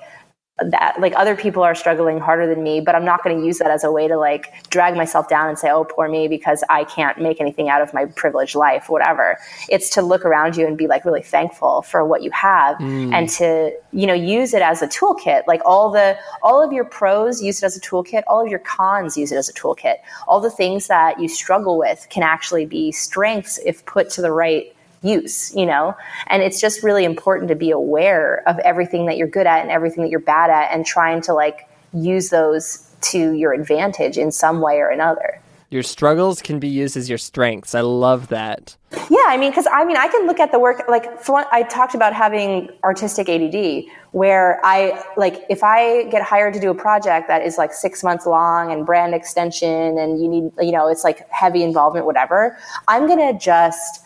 [0.65, 3.59] that like other people are struggling harder than me but i'm not going to use
[3.59, 6.63] that as a way to like drag myself down and say oh poor me because
[6.69, 9.37] i can't make anything out of my privileged life whatever.
[9.69, 13.13] It's to look around you and be like really thankful for what you have mm.
[13.13, 15.47] and to you know use it as a toolkit.
[15.47, 18.23] Like all the all of your pros use it as a toolkit.
[18.27, 19.95] All of your cons use it as a toolkit.
[20.27, 24.31] All the things that you struggle with can actually be strengths if put to the
[24.31, 25.95] right use, you know?
[26.27, 29.71] And it's just really important to be aware of everything that you're good at and
[29.71, 34.31] everything that you're bad at and trying to like use those to your advantage in
[34.31, 35.41] some way or another.
[35.71, 37.75] Your struggles can be used as your strengths.
[37.75, 38.75] I love that.
[38.91, 41.93] Yeah, I mean, because I mean, I can look at the work like I talked
[41.93, 47.27] about having artistic ADD, where I like if I get hired to do a project
[47.27, 51.03] that is like six months long and brand extension, and you need, you know, it's
[51.03, 52.57] like heavy involvement, whatever.
[52.87, 54.03] I'm gonna just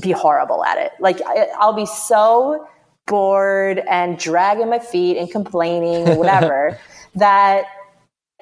[0.00, 0.92] be horrible at it.
[1.00, 1.20] Like
[1.58, 2.68] I'll be so
[3.06, 6.78] bored and dragging my feet and complaining or whatever
[7.14, 7.66] that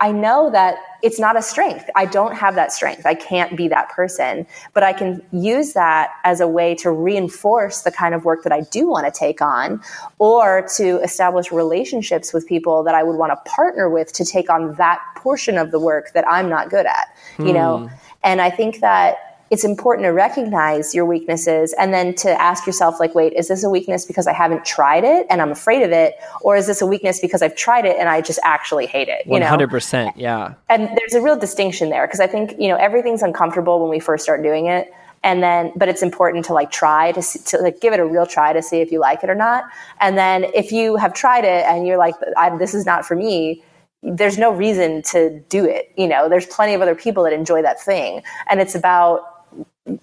[0.00, 1.88] I know that it's not a strength.
[1.94, 3.06] I don't have that strength.
[3.06, 7.82] I can't be that person, but I can use that as a way to reinforce
[7.82, 9.80] the kind of work that I do want to take on
[10.18, 14.50] or to establish relationships with people that I would want to partner with to take
[14.50, 17.86] on that portion of the work that I'm not good at, you know?
[17.86, 17.94] Hmm.
[18.24, 22.98] And I think that it's important to recognize your weaknesses and then to ask yourself,
[22.98, 25.92] like, wait, is this a weakness because I haven't tried it and I'm afraid of
[25.92, 26.14] it?
[26.40, 29.26] Or is this a weakness because I've tried it and I just actually hate it?
[29.26, 30.06] You 100%.
[30.06, 30.12] Know?
[30.16, 30.54] Yeah.
[30.70, 34.00] And there's a real distinction there because I think, you know, everything's uncomfortable when we
[34.00, 34.90] first start doing it
[35.22, 38.26] and then but it's important to like try to, to like give it a real
[38.26, 39.64] try to see if you like it or not
[40.00, 42.14] and then if you have tried it and you're like
[42.58, 43.62] this is not for me
[44.02, 45.92] there's no reason to do it.
[45.96, 48.22] You know, there's plenty of other people that enjoy that thing.
[48.50, 49.22] And it's about,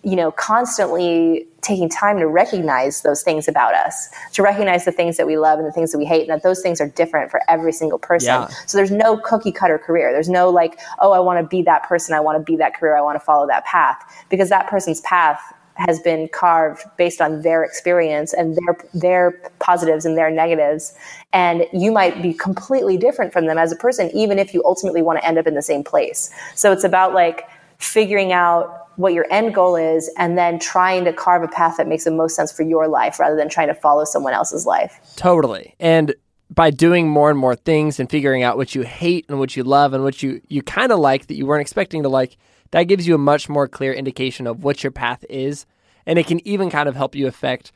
[0.04, 5.16] you know, constantly taking time to recognize those things about us, to recognize the things
[5.18, 7.32] that we love and the things that we hate, and that those things are different
[7.32, 8.28] for every single person.
[8.28, 8.48] Yeah.
[8.66, 10.12] So there's no cookie cutter career.
[10.12, 12.14] There's no like, oh, I want to be that person.
[12.14, 12.98] I want to be that career.
[12.98, 15.40] I want to follow that path because that person's path
[15.76, 20.94] has been carved based on their experience and their their positives and their negatives
[21.32, 25.02] and you might be completely different from them as a person even if you ultimately
[25.02, 29.14] want to end up in the same place so it's about like figuring out what
[29.14, 32.36] your end goal is and then trying to carve a path that makes the most
[32.36, 36.14] sense for your life rather than trying to follow someone else's life totally and
[36.52, 39.64] by doing more and more things and figuring out what you hate and what you
[39.64, 42.38] love and what you you kind of like that you weren't expecting to like
[42.72, 45.66] that gives you a much more clear indication of what your path is.
[46.06, 47.72] And it can even kind of help you affect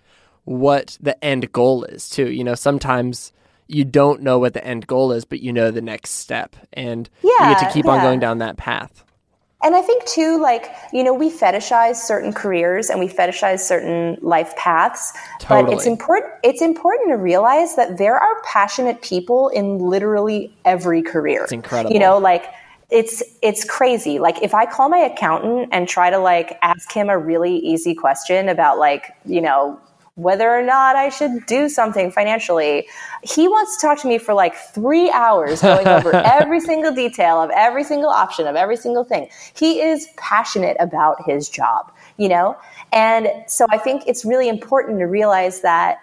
[0.46, 2.30] what the end goal is, too.
[2.30, 3.32] You know, sometimes
[3.68, 6.56] you don't know what the end goal is, but you know the next step.
[6.74, 7.92] And yeah, you get to keep yeah.
[7.92, 9.04] on going down that path.
[9.64, 14.18] And I think too, like, you know, we fetishize certain careers and we fetishize certain
[14.22, 15.14] life paths.
[15.40, 15.64] Totally.
[15.64, 21.02] But it's important it's important to realize that there are passionate people in literally every
[21.02, 21.44] career.
[21.44, 21.94] It's incredible.
[21.94, 22.46] You know, like
[22.90, 24.20] it's it's crazy.
[24.20, 27.96] Like if I call my accountant and try to like ask him a really easy
[27.96, 29.80] question about like, you know,
[30.16, 32.88] whether or not I should do something financially.
[33.24, 37.42] He wants to talk to me for like three hours going over every single detail
[37.42, 39.30] of every single option of every single thing.
[39.56, 42.56] He is passionate about his job, you know?
[42.92, 45.98] And so I think it's really important to realize that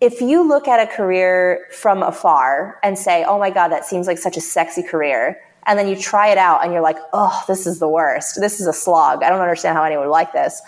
[0.00, 4.06] if you look at a career from afar and say, oh my God, that seems
[4.06, 5.38] like such a sexy career,
[5.70, 8.40] and then you try it out and you're like, oh, this is the worst.
[8.40, 9.22] This is a slog.
[9.22, 10.60] I don't understand how anyone would like this.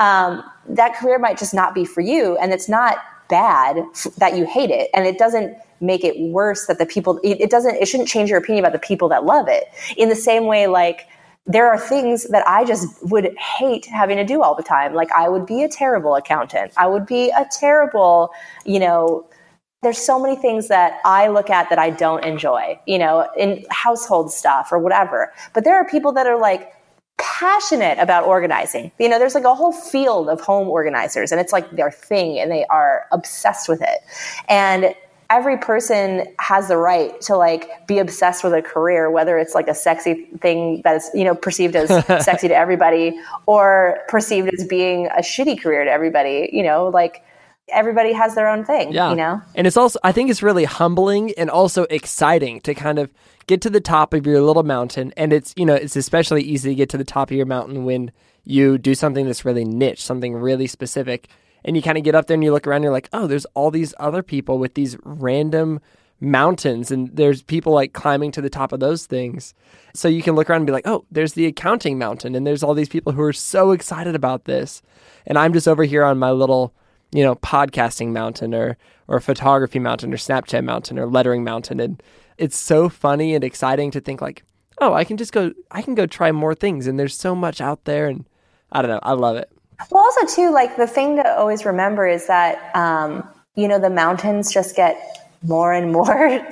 [0.00, 2.36] Um, that career might just not be for you.
[2.38, 2.98] And it's not
[3.30, 3.76] bad
[4.16, 4.90] that you hate it.
[4.92, 8.30] And it doesn't make it worse that the people, it, it doesn't, it shouldn't change
[8.30, 9.66] your opinion about the people that love it.
[9.96, 11.06] In the same way, like,
[11.46, 14.92] there are things that I just would hate having to do all the time.
[14.92, 16.72] Like I would be a terrible accountant.
[16.76, 18.30] I would be a terrible,
[18.66, 19.24] you know,
[19.82, 23.64] there's so many things that I look at that I don't enjoy, you know, in
[23.70, 25.32] household stuff or whatever.
[25.54, 26.72] But there are people that are like
[27.16, 28.90] passionate about organizing.
[28.98, 32.38] You know, there's like a whole field of home organizers and it's like their thing
[32.38, 33.98] and they are obsessed with it.
[34.48, 34.94] And
[35.30, 39.68] every person has the right to like be obsessed with a career whether it's like
[39.68, 41.88] a sexy thing that's you know perceived as
[42.24, 43.14] sexy to everybody
[43.44, 47.22] or perceived as being a shitty career to everybody you know like
[47.70, 49.10] everybody has their own thing, yeah.
[49.10, 49.42] you know?
[49.54, 53.12] And it's also, I think it's really humbling and also exciting to kind of
[53.46, 55.12] get to the top of your little mountain.
[55.16, 57.84] And it's, you know, it's especially easy to get to the top of your mountain
[57.84, 58.12] when
[58.44, 61.28] you do something that's really niche, something really specific.
[61.64, 63.26] And you kind of get up there and you look around and you're like, oh,
[63.26, 65.80] there's all these other people with these random
[66.20, 69.54] mountains and there's people like climbing to the top of those things.
[69.94, 72.62] So you can look around and be like, oh, there's the accounting mountain and there's
[72.62, 74.82] all these people who are so excited about this.
[75.26, 76.74] And I'm just over here on my little
[77.12, 78.76] you know, podcasting mountain or
[79.08, 81.80] or photography mountain or Snapchat mountain or lettering mountain.
[81.80, 82.02] And
[82.36, 84.42] it's so funny and exciting to think like,
[84.80, 87.60] oh, I can just go I can go try more things and there's so much
[87.60, 88.26] out there and
[88.72, 89.50] I don't know, I love it.
[89.90, 93.90] Well also too, like the thing to always remember is that um, you know, the
[93.90, 96.46] mountains just get more and more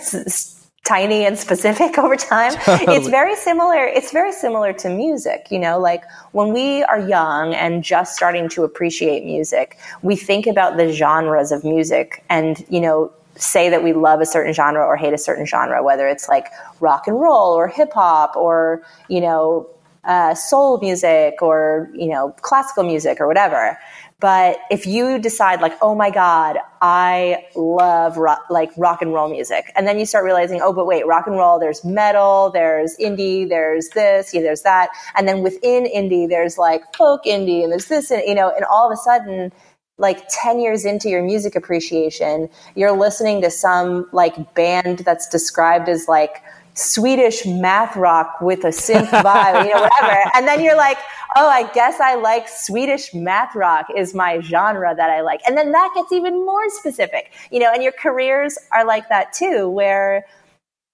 [0.87, 2.53] tiny and specific over time.
[2.53, 2.97] Totally.
[2.97, 3.84] It's very similar.
[3.84, 5.49] It's very similar to music.
[5.51, 10.47] You know, like when we are young and just starting to appreciate music, we think
[10.47, 14.82] about the genres of music and, you know, say that we love a certain genre
[14.82, 16.47] or hate a certain genre, whether it's like
[16.80, 19.68] rock and roll or hip hop or, you know,
[20.05, 23.76] uh, soul music or, you know, classical music or whatever.
[24.19, 29.29] But if you decide like, oh my God, I love rock, like rock and roll
[29.29, 29.71] music.
[29.77, 33.47] And then you start realizing, oh, but wait, rock and roll, there's metal, there's indie,
[33.47, 34.89] there's this, yeah, there's that.
[35.17, 38.64] And then within indie, there's like folk indie and there's this, and, you know, and
[38.64, 39.53] all of a sudden,
[39.99, 45.91] like 10 years into your music appreciation, you're listening to some like band that's described
[45.91, 46.43] as like
[46.75, 50.31] Swedish math rock with a synth vibe, you know, whatever.
[50.35, 50.99] And then you're like,
[51.37, 55.43] oh, I guess I like Swedish math rock is my genre that I like.
[55.47, 59.34] And then that gets even more specific, you know, and your careers are like that
[59.34, 60.24] too, where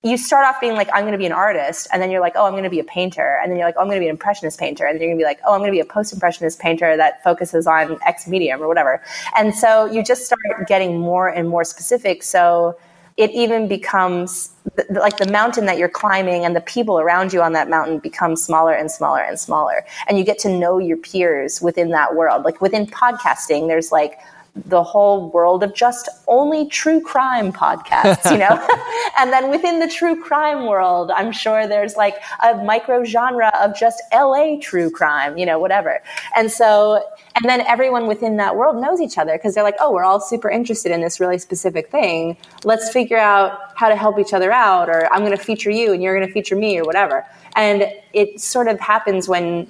[0.03, 1.87] you start off being like, I'm going to be an artist.
[1.93, 3.39] And then you're like, oh, I'm going to be a painter.
[3.41, 4.85] And then you're like, oh, I'm going to be an impressionist painter.
[4.85, 6.59] And then you're going to be like, oh, I'm going to be a post impressionist
[6.59, 9.01] painter that focuses on X medium or whatever.
[9.37, 12.25] And so you just start getting more and more specific.
[12.25, 12.77] So
[13.17, 14.51] it even becomes
[14.91, 18.37] like the mountain that you're climbing and the people around you on that mountain become
[18.37, 19.85] smaller and smaller and smaller.
[20.09, 22.45] And you get to know your peers within that world.
[22.45, 24.19] Like within podcasting, there's like,
[24.55, 28.67] the whole world of just only true crime podcasts, you know?
[29.19, 33.75] and then within the true crime world, I'm sure there's like a micro genre of
[33.75, 36.03] just LA true crime, you know, whatever.
[36.37, 37.03] And so,
[37.35, 40.21] and then everyone within that world knows each other because they're like, oh, we're all
[40.21, 42.37] super interested in this really specific thing.
[42.65, 45.93] Let's figure out how to help each other out, or I'm going to feature you
[45.93, 47.27] and you're going to feature me, or whatever.
[47.57, 49.67] And it sort of happens when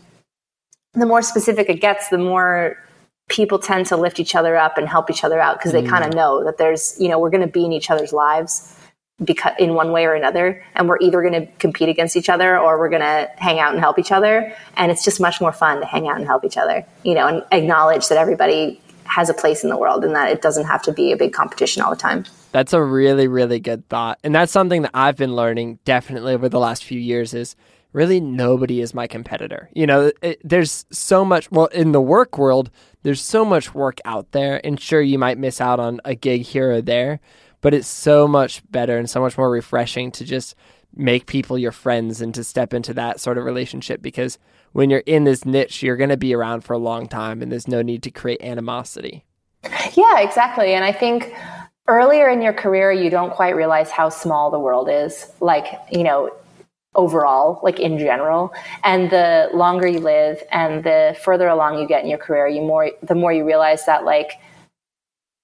[0.95, 2.77] the more specific it gets, the more
[3.33, 5.89] people tend to lift each other up and help each other out because they mm.
[5.89, 8.77] kind of know that there's, you know, we're going to be in each other's lives
[9.25, 12.59] because in one way or another and we're either going to compete against each other
[12.59, 15.53] or we're going to hang out and help each other and it's just much more
[15.53, 19.29] fun to hang out and help each other you know and acknowledge that everybody has
[19.29, 21.83] a place in the world and that it doesn't have to be a big competition
[21.83, 25.37] all the time that's a really really good thought and that's something that i've been
[25.37, 27.55] learning definitely over the last few years is
[27.93, 32.39] really nobody is my competitor you know it, there's so much well in the work
[32.39, 32.71] world
[33.03, 36.43] there's so much work out there, and sure, you might miss out on a gig
[36.43, 37.21] here or there,
[37.61, 40.55] but it's so much better and so much more refreshing to just
[40.95, 44.39] make people your friends and to step into that sort of relationship because
[44.73, 47.51] when you're in this niche, you're going to be around for a long time and
[47.51, 49.25] there's no need to create animosity.
[49.95, 50.75] Yeah, exactly.
[50.75, 51.35] And I think
[51.89, 55.31] earlier in your career, you don't quite realize how small the world is.
[55.41, 56.31] Like, you know,
[56.95, 58.53] overall, like in general.
[58.85, 62.63] And the longer you live and the further along you get in your career, you
[62.63, 64.33] more the more you realize that like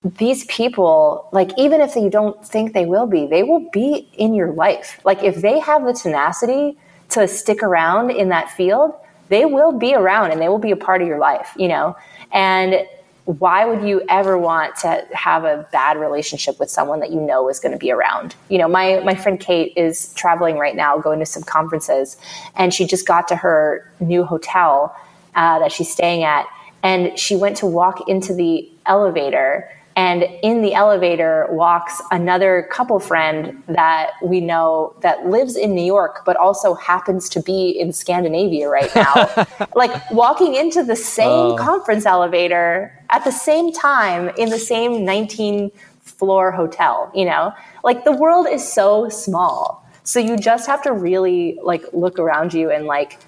[0.04, 4.34] these people, like even if you don't think they will be, they will be in
[4.34, 5.00] your life.
[5.04, 6.78] Like if they have the tenacity
[7.10, 8.94] to stick around in that field,
[9.28, 11.96] they will be around and they will be a part of your life, you know?
[12.32, 12.86] And
[13.28, 17.50] why would you ever want to have a bad relationship with someone that you know
[17.50, 18.34] is going to be around?
[18.48, 22.16] You know, my, my friend Kate is traveling right now, going to some conferences,
[22.56, 24.96] and she just got to her new hotel
[25.34, 26.46] uh, that she's staying at.
[26.82, 29.68] And she went to walk into the elevator
[29.98, 35.84] and in the elevator walks another couple friend that we know that lives in New
[35.84, 39.46] York, but also happens to be in Scandinavia right now.
[39.74, 41.56] like walking into the same oh.
[41.56, 45.72] conference elevator at the same time in the same 19
[46.02, 47.52] floor hotel, you know?
[47.82, 49.84] Like the world is so small.
[50.04, 53.18] So you just have to really like look around you and like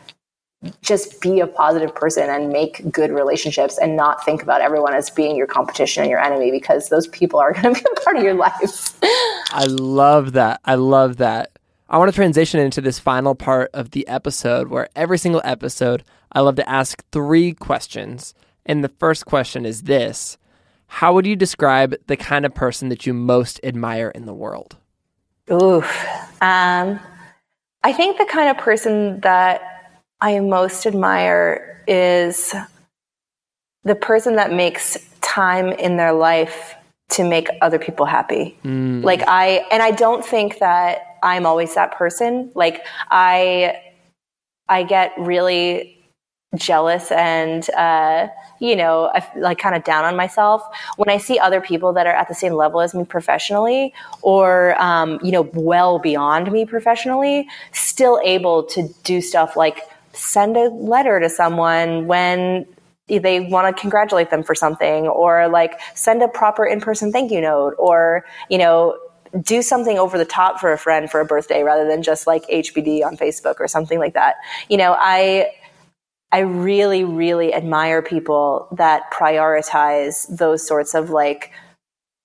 [0.83, 5.09] just be a positive person and make good relationships and not think about everyone as
[5.09, 8.17] being your competition and your enemy because those people are going to be a part
[8.17, 8.99] of your life.
[9.53, 10.61] I love that.
[10.65, 11.51] I love that.
[11.89, 16.05] I want to transition into this final part of the episode where every single episode
[16.33, 18.35] I love to ask three questions.
[18.67, 20.39] And the first question is this
[20.87, 24.77] How would you describe the kind of person that you most admire in the world?
[25.51, 25.85] Oof.
[26.41, 27.01] Um,
[27.83, 29.70] I think the kind of person that
[30.21, 32.55] I most admire is
[33.85, 36.75] the person that makes time in their life
[37.11, 38.57] to make other people happy.
[38.65, 39.03] Mm.
[39.03, 42.51] Like I, and I don't think that I'm always that person.
[42.55, 43.81] Like I,
[44.69, 45.97] I get really
[46.57, 50.63] jealous and, uh, you know, like kind of down on myself
[50.97, 54.81] when I see other people that are at the same level as me professionally or,
[54.81, 59.81] um, you know, well beyond me professionally, still able to do stuff like
[60.13, 62.67] send a letter to someone when
[63.09, 67.41] they want to congratulate them for something or like send a proper in-person thank you
[67.41, 68.97] note or you know
[69.43, 72.45] do something over the top for a friend for a birthday rather than just like
[72.47, 74.37] hbd on facebook or something like that.
[74.69, 75.51] You know i
[76.33, 81.53] i really really admire people that prioritize those sorts of like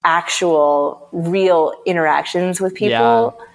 [0.04, 3.36] actual real interactions with people.
[3.38, 3.46] Yeah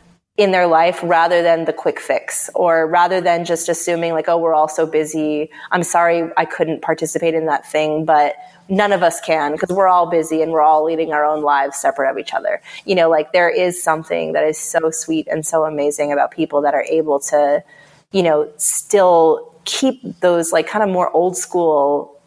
[0.40, 4.38] in their life rather than the quick fix or rather than just assuming like oh
[4.38, 5.50] we're all so busy.
[5.70, 8.36] I'm sorry i couldn't participate in that thing but
[8.70, 11.76] none of us can because we're all busy and we're all leading our own lives
[11.76, 12.62] separate of each other.
[12.86, 16.62] You know like there is something that is so sweet and so amazing about people
[16.62, 17.62] that are able to
[18.10, 22.18] you know still keep those like kind of more old school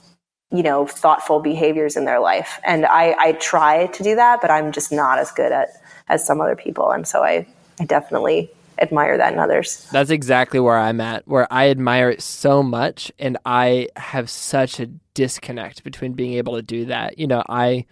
[0.52, 2.60] you know thoughtful behaviors in their life.
[2.64, 5.70] And i i try to do that but i'm just not as good at
[6.10, 6.92] as some other people.
[6.92, 7.48] And so i
[7.80, 9.88] I definitely admire that in others.
[9.92, 14.80] That's exactly where I'm at, where I admire it so much and I have such
[14.80, 17.20] a disconnect between being able to do that.
[17.20, 17.86] You know, I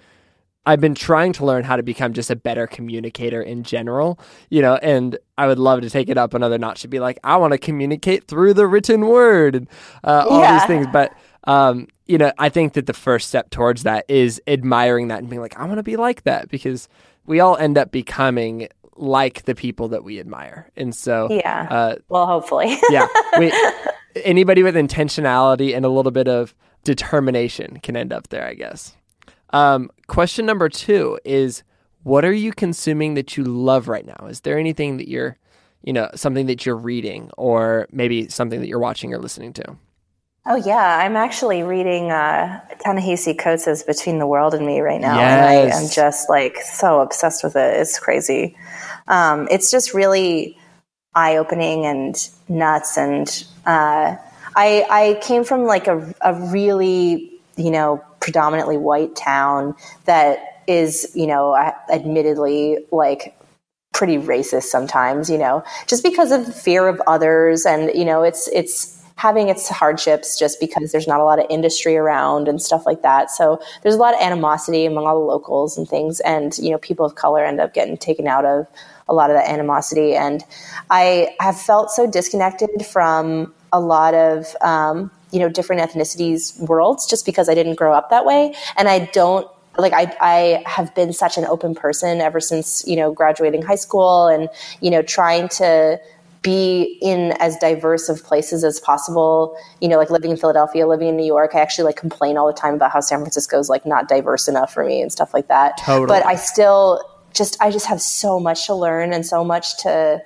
[0.65, 4.19] I've been trying to learn how to become just a better communicator in general,
[4.51, 7.17] you know, and I would love to take it up another notch to be like,
[7.23, 9.67] I want to communicate through the written word and
[10.03, 10.53] uh, all Yeah.
[10.53, 10.85] these things.
[10.93, 11.13] But,
[11.45, 15.29] um, you know, I think that the first step towards that is admiring that and
[15.29, 16.87] being like, I want to be like that because
[17.25, 20.69] we all end up becoming like the people that we admire.
[20.75, 21.67] And so, Yeah.
[21.69, 22.77] uh, well, hopefully.
[22.89, 23.07] yeah,
[23.39, 23.51] we,
[24.23, 28.95] anybody with intentionality and a little bit of determination can end up there, I guess.
[29.51, 31.63] Um, question number two is
[32.03, 34.27] what are you consuming that you love right now?
[34.27, 35.37] Is there anything that you're,
[35.83, 39.75] you know, something that you're reading or maybe something that you're watching or listening to?
[40.47, 45.19] Oh yeah, I'm actually reading uh, Ta-Nehisi Coates' "Between the World and Me" right now,
[45.19, 47.79] and I am just like so obsessed with it.
[47.79, 48.57] It's crazy.
[49.11, 50.57] Um, it's just really
[51.13, 52.15] eye-opening and
[52.49, 52.97] nuts.
[52.97, 53.27] And
[53.67, 54.15] uh,
[54.55, 61.11] I I came from like a a really you know predominantly white town that is
[61.13, 61.55] you know
[61.91, 63.37] admittedly like
[63.93, 68.23] pretty racist sometimes, you know, just because of the fear of others and, you know,
[68.23, 72.61] it's it's having its hardships just because there's not a lot of industry around and
[72.61, 73.29] stuff like that.
[73.29, 76.79] So there's a lot of animosity among all the locals and things and, you know,
[76.79, 78.65] people of color end up getting taken out of
[79.11, 80.15] a lot of that animosity.
[80.15, 80.43] And
[80.89, 87.05] I have felt so disconnected from a lot of um, you know different ethnicities worlds
[87.05, 88.55] just because I didn't grow up that way.
[88.77, 89.47] And I don't
[89.77, 93.75] like I, I have been such an open person ever since you know graduating high
[93.75, 94.49] school and
[94.81, 95.99] you know trying to
[96.41, 99.55] be in as diverse of places as possible.
[99.79, 102.47] You know like living in philadelphia living in new york i actually like complain all
[102.47, 105.33] the time about how san francisco is like not diverse enough for me and stuff
[105.33, 105.77] like that.
[105.77, 106.07] Totally.
[106.07, 107.01] but i still
[107.33, 110.21] just i just have so much to learn and so much to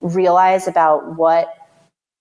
[0.00, 1.54] realize about what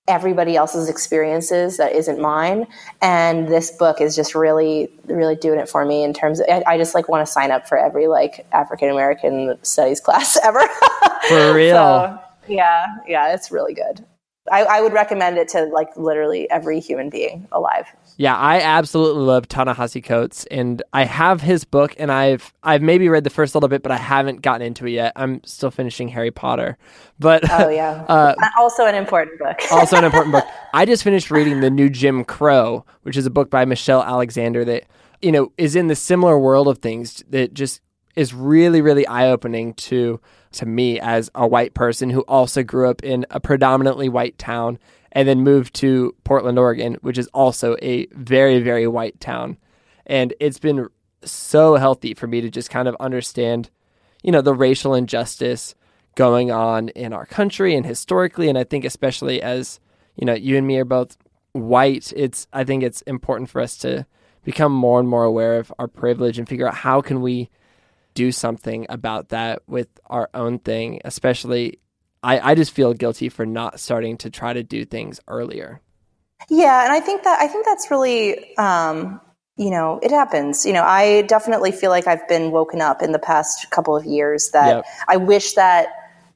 [0.07, 2.67] everybody else's experiences that isn't mine.
[3.01, 6.63] And this book is just really really doing it for me in terms of i,
[6.65, 10.61] I just like want to sign up for every like african american studies class ever.
[11.27, 11.75] For real.
[11.75, 14.05] So, yeah yeah it's really good.
[14.51, 17.85] I, I would recommend it to like literally every human being alive
[18.21, 23.09] Yeah, I absolutely love Ta-Nehisi Coates, and I have his book, and I've I've maybe
[23.09, 25.13] read the first little bit, but I haven't gotten into it yet.
[25.15, 26.77] I'm still finishing Harry Potter,
[27.17, 30.45] but oh yeah Uh, also an important book also an important book.
[30.71, 34.63] I just finished reading the new Jim Crow, which is a book by Michelle Alexander
[34.65, 34.83] that
[35.23, 37.81] you know is in the similar world of things that just
[38.15, 42.87] is really really eye opening to to me as a white person who also grew
[42.87, 44.77] up in a predominantly white town
[45.11, 49.57] and then moved to Portland, Oregon, which is also a very very white town,
[50.05, 50.87] and it's been
[51.23, 53.69] so healthy for me to just kind of understand,
[54.23, 55.75] you know, the racial injustice
[56.15, 58.49] going on in our country and historically.
[58.49, 59.79] And I think especially as
[60.15, 61.17] you know you and me are both
[61.53, 64.05] white it's I think it's important for us to
[64.43, 67.49] become more and more aware of our privilege and figure out how can we
[68.13, 71.79] do something about that with our own thing especially
[72.23, 75.81] I, I just feel guilty for not starting to try to do things earlier
[76.49, 79.21] Yeah, and I think that I think that's really um,
[79.57, 80.65] you know, it happens.
[80.65, 84.05] You know, I definitely feel like I've been woken up in the past couple of
[84.05, 84.85] years that Yep.
[85.07, 85.89] I wish that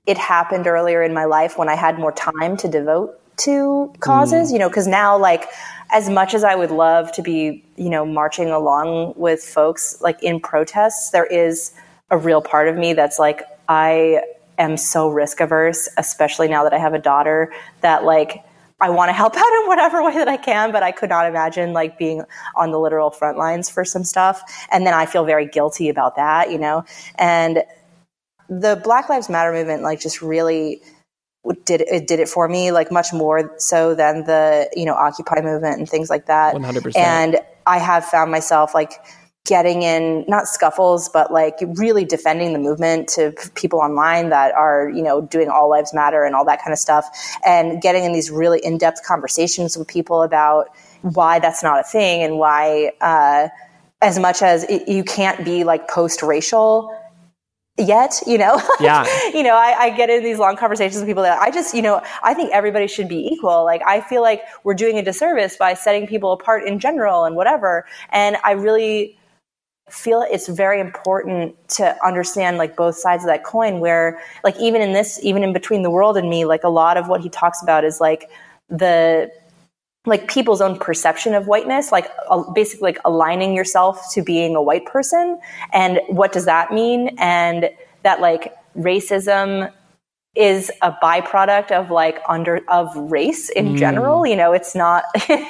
[0.05, 4.51] it happened earlier in my life when I had more time to devote to causes,
[4.51, 5.49] you know, because now like
[5.91, 10.21] as much as I would love to be, you know, marching along with folks like
[10.21, 11.71] in protests, there is
[12.11, 14.21] a real part of me that's like I
[14.57, 18.43] am so risk averse, especially now that I have a daughter that like
[18.81, 21.27] I want to help out in whatever way that I can, but I could not
[21.27, 22.23] imagine like being
[22.55, 24.41] on the literal front lines for some stuff.
[24.71, 26.83] And then I feel very guilty about that, you know?
[27.15, 27.63] And
[28.49, 30.81] the Black Lives Matter movement, like, just really
[31.65, 35.41] did it did it for me, like much more so than the you know Occupy
[35.41, 36.55] movement and things like that.
[36.55, 36.95] 100%.
[36.95, 37.37] And
[37.67, 38.93] I have found myself like
[39.45, 44.89] getting in not scuffles, but like really defending the movement to people online that are
[44.89, 47.07] you know doing all lives matter and all that kind of stuff,
[47.45, 50.69] and getting in these really in depth conversations with people about
[51.01, 52.91] why that's not a thing and why.
[53.01, 53.49] Uh,
[54.01, 56.93] as much as it, you can't be like post racial
[57.77, 58.61] yet, you know?
[58.79, 59.05] Yeah.
[59.33, 61.81] you know, I, I get in these long conversations with people that I just, you
[61.81, 63.63] know, I think everybody should be equal.
[63.63, 67.35] Like, I feel like we're doing a disservice by setting people apart in general and
[67.35, 67.85] whatever.
[68.11, 69.17] And I really
[69.89, 74.81] feel it's very important to understand like both sides of that coin where like even
[74.81, 77.29] in this even in between the world and me like a lot of what he
[77.29, 78.29] talks about is like
[78.67, 79.29] the
[80.05, 84.61] like people's own perception of whiteness like uh, basically like aligning yourself to being a
[84.61, 85.39] white person.
[85.73, 87.15] And what does that mean?
[87.19, 87.69] And
[88.03, 89.71] that like racism
[90.35, 93.77] is a byproduct of like under of race in mm.
[93.77, 95.03] general you know it's not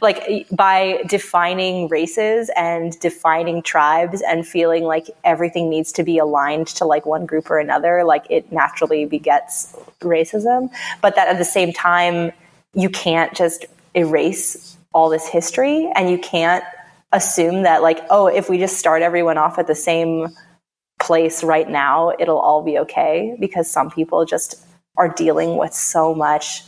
[0.00, 6.66] like by defining races and defining tribes and feeling like everything needs to be aligned
[6.66, 10.70] to like one group or another, like it naturally begets racism.
[11.00, 12.32] But that at the same time,
[12.74, 16.64] you can't just erase all this history and you can't
[17.12, 20.28] assume that like, oh, if we just start everyone off at the same
[20.98, 24.64] place right now, it'll all be okay because some people just
[24.96, 26.62] are dealing with so much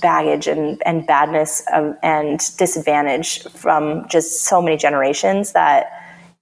[0.00, 5.92] baggage and, and badness of, and disadvantage from just so many generations that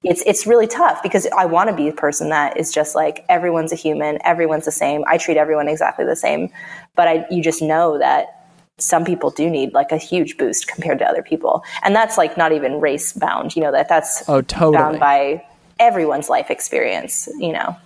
[0.05, 3.25] it's it's really tough because I want to be a person that is just like
[3.29, 5.03] everyone's a human, everyone's the same.
[5.09, 6.51] I treat everyone exactly the same,
[6.95, 8.39] but I you just know that
[8.79, 12.37] some people do need like a huge boost compared to other people, and that's like
[12.37, 13.57] not even race bound.
[13.57, 15.45] You know that that's oh totally bound by
[15.79, 17.29] everyone's life experience.
[17.39, 17.77] You know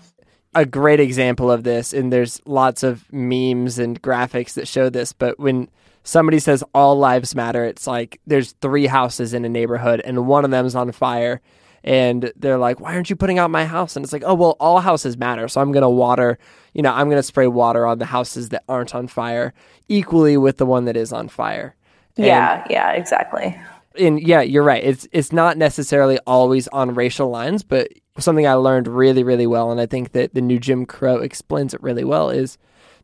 [0.55, 5.13] a great example of this, and there's lots of memes and graphics that show this,
[5.13, 5.69] but when
[6.05, 10.45] somebody says all lives matter, it's like there's three houses in a neighborhood and one
[10.45, 11.41] of them's on fire.
[11.85, 13.97] And they're like, why aren't you putting out my house?
[13.97, 15.49] And it's like, oh, well, all houses matter.
[15.49, 16.39] So I'm going to water,
[16.75, 19.53] you know, I'm going to spray water on the houses that aren't on fire
[19.89, 21.75] equally with the one that is on fire.
[22.17, 23.59] And, yeah, yeah, exactly.
[23.99, 24.83] And yeah, you're right.
[24.83, 27.89] It's it's not necessarily always on racial lines, but
[28.19, 31.75] something I learned really, really well, and I think that the new Jim Crow explains
[31.75, 32.59] it really well, is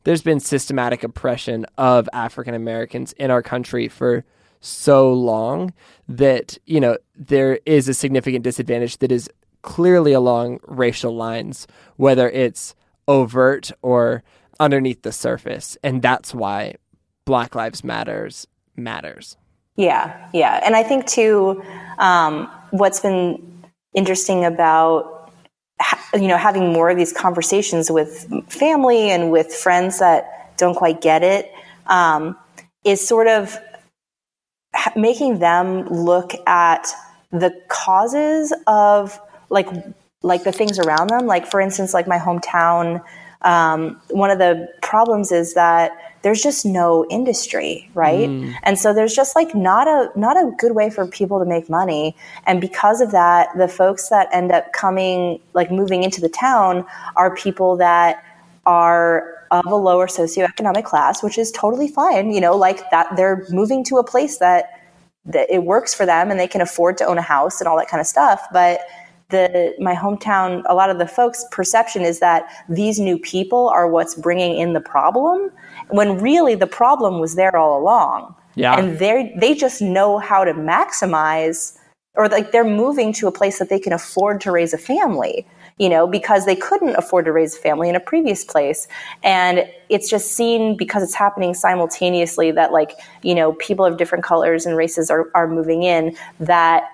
[0.04, 4.24] there's been systematic oppression of African Americans in our country for
[4.60, 5.72] so long
[6.08, 9.30] that, you know, there is a significant disadvantage that is
[9.62, 11.66] clearly along racial lines,
[11.96, 12.74] whether it's
[13.06, 14.22] overt or
[14.60, 15.76] underneath the surface.
[15.82, 16.74] And that's why
[17.24, 19.36] Black Lives Matters matters.
[19.78, 20.60] Yeah, yeah.
[20.64, 21.62] And I think, too,
[21.98, 23.40] um, what's been
[23.94, 25.32] interesting about
[26.14, 31.00] you know having more of these conversations with family and with friends that don't quite
[31.00, 31.52] get it
[31.86, 32.36] um,
[32.84, 33.56] is sort of
[34.96, 36.88] making them look at
[37.30, 39.20] the causes of
[39.50, 39.68] like
[40.22, 43.02] like the things around them like for instance like my hometown
[43.42, 48.28] um, one of the problems is that there's just no industry, right?
[48.28, 48.54] Mm.
[48.64, 51.70] And so there's just like not a not a good way for people to make
[51.70, 52.16] money.
[52.46, 56.84] And because of that, the folks that end up coming like moving into the town
[57.14, 58.24] are people that
[58.66, 63.46] are of a lower socioeconomic class, which is totally fine, you know, like that they're
[63.50, 64.70] moving to a place that
[65.24, 67.76] that it works for them and they can afford to own a house and all
[67.76, 68.80] that kind of stuff, but
[69.30, 73.88] the my hometown a lot of the folks perception is that these new people are
[73.88, 75.50] what's bringing in the problem
[75.90, 78.34] when really the problem was there all along.
[78.54, 78.78] Yeah.
[78.78, 81.76] And they they just know how to maximize
[82.14, 85.46] or like they're moving to a place that they can afford to raise a family
[85.78, 88.88] you know because they couldn't afford to raise a family in a previous place.
[89.22, 94.24] And it's just seen because it's happening simultaneously that like you know people of different
[94.24, 96.90] colors and races are, are moving in that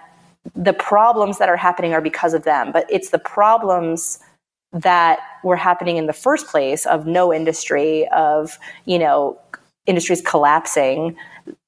[0.54, 4.18] the problems that are happening are because of them, but it's the problems
[4.72, 9.38] that were happening in the first place of no industry, of, you know,
[9.86, 11.16] industries collapsing.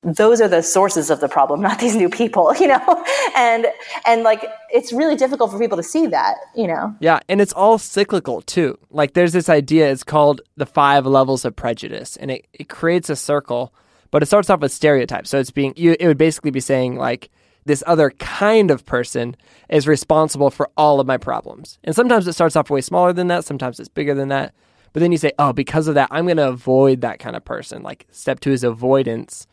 [0.02, 3.04] Those are the sources of the problem not these new people you know?
[3.36, 3.66] And
[4.06, 6.94] and like it's really difficult for people to see that you know?
[7.00, 8.78] Yeah and it's all cyclical too.
[8.90, 13.10] Like there's this idea it's called the five levels of prejudice and it, it creates
[13.10, 13.74] a circle
[14.10, 15.28] but it starts off with stereotypes.
[15.28, 17.28] So it's being you it would basically be saying like
[17.66, 19.36] this other kind of person
[19.68, 21.78] is responsible for all of my problems.
[21.84, 24.54] And sometimes it starts off way smaller than that, sometimes it's bigger than that.
[24.92, 27.44] But then you say, oh, because of that, I'm going to avoid that kind of
[27.44, 27.82] person.
[27.82, 29.46] Like step two is avoidance.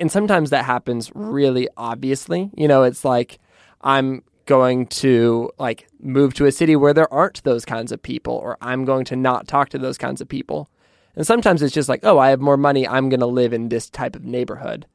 [0.00, 2.50] And sometimes that happens really obviously.
[2.56, 3.38] You know, it's like
[3.82, 8.34] I'm going to like move to a city where there aren't those kinds of people,
[8.34, 10.70] or I'm going to not talk to those kinds of people.
[11.16, 12.86] And sometimes it's just like, oh, I have more money.
[12.86, 14.86] I'm going to live in this type of neighborhood.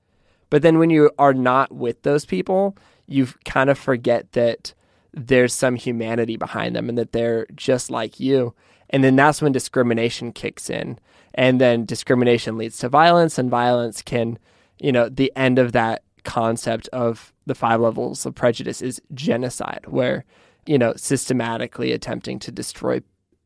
[0.53, 2.77] But then when you are not with those people,
[3.07, 4.75] you kind of forget that
[5.11, 8.53] there's some humanity behind them and that they're just like you.
[8.91, 10.99] And then that's when discrimination kicks in.
[11.33, 14.37] And then discrimination leads to violence, and violence can,
[14.77, 19.85] you know, the end of that concept of the five levels of prejudice is genocide,
[19.87, 20.23] where,
[20.67, 23.01] you know, systematically attempting to destroy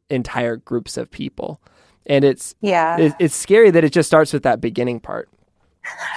[0.09, 1.61] entire groups of people.
[2.05, 5.29] And it's yeah, it's scary that it just starts with that beginning part.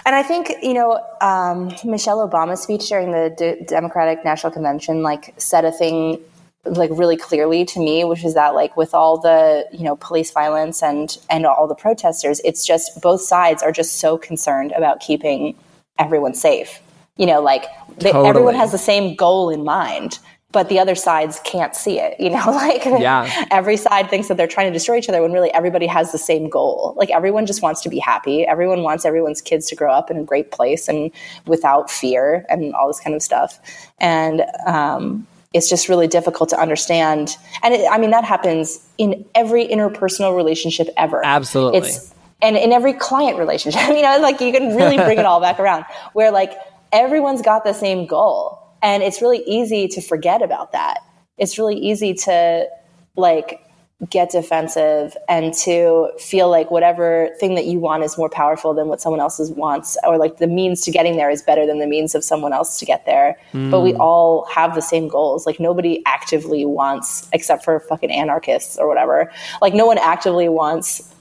[0.04, 5.02] And I think you know um, Michelle Obama's speech during the D- Democratic National Convention
[5.02, 6.20] like said a thing
[6.64, 10.30] like really clearly to me, which is that like with all the you know police
[10.30, 15.00] violence and and all the protesters, it's just both sides are just so concerned about
[15.00, 15.56] keeping
[15.98, 16.80] everyone safe.
[17.16, 17.66] You know, like
[17.98, 18.28] they, totally.
[18.28, 20.18] everyone has the same goal in mind,
[20.53, 23.46] but the other sides can't see it you know like yeah.
[23.51, 26.18] every side thinks that they're trying to destroy each other when really everybody has the
[26.18, 26.94] same goal.
[26.96, 28.46] Like everyone just wants to be happy.
[28.46, 31.11] Everyone wants everyone's kids to grow up in a great place and
[31.46, 33.59] without fear and all this kind of stuff.
[33.98, 37.36] And um, it's just really difficult to understand.
[37.62, 41.24] And it, i mean that happens in every interpersonal relationship ever.
[41.24, 41.80] Absolutely.
[41.80, 43.80] It's and in every client relationship.
[43.88, 46.55] You know like you can really bring it all back around where like
[46.92, 50.98] everyone's got the same goal and it's really easy to forget about that.
[51.38, 52.68] It's really easy to
[53.16, 53.60] like
[54.08, 58.88] get defensive and to feel like whatever thing that you want is more powerful than
[58.88, 61.86] what someone else's wants or like the means to getting there is better than the
[61.86, 63.70] means of someone else to get there mm.
[63.70, 68.78] but we all have the same goals like nobody actively wants except for fucking anarchists
[68.78, 71.14] or whatever like no one actively wants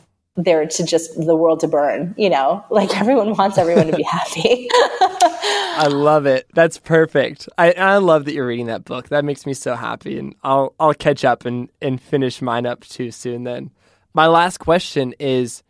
[0.44, 2.64] there to just the world to burn you know?
[2.70, 4.68] Like everyone wants everyone to be happy.
[4.72, 6.48] I love it.
[6.54, 7.48] That's perfect.
[7.58, 9.10] I, I love that you're reading that book.
[9.10, 12.82] That makes me so happy and i'll i'll catch up and and finish mine up
[12.82, 13.72] too soon then.
[14.14, 15.64] My last question is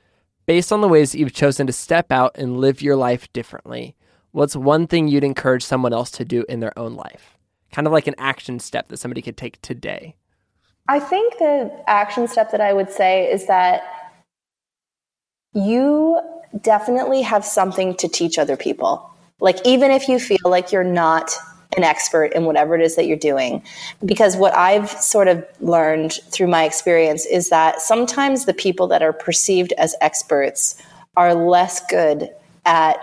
[0.45, 3.95] based on the ways that you've chosen to step out and live your life differently
[4.31, 7.37] what's one thing you'd encourage someone else to do in their own life?
[7.71, 10.15] Kind of like an action step that somebody could take today.
[10.87, 13.83] I think the action step that i would say is that
[15.53, 16.19] you
[16.61, 19.09] definitely have something to teach other people.
[19.39, 21.31] Like, even if you feel like you're not
[21.77, 23.61] an expert in whatever it is that you're doing.
[24.03, 29.03] Because what I've sort of learned through my experience is that sometimes the people that
[29.03, 30.81] are perceived as experts
[31.15, 32.29] are less good
[32.65, 32.97] at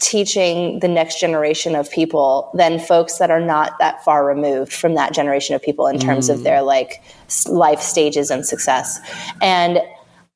[0.00, 4.96] teaching the next generation of people than folks that are not that far removed from
[4.96, 6.34] that generation of people in terms mm.
[6.34, 7.00] of their like
[7.48, 8.98] life stages and success.
[9.40, 9.80] And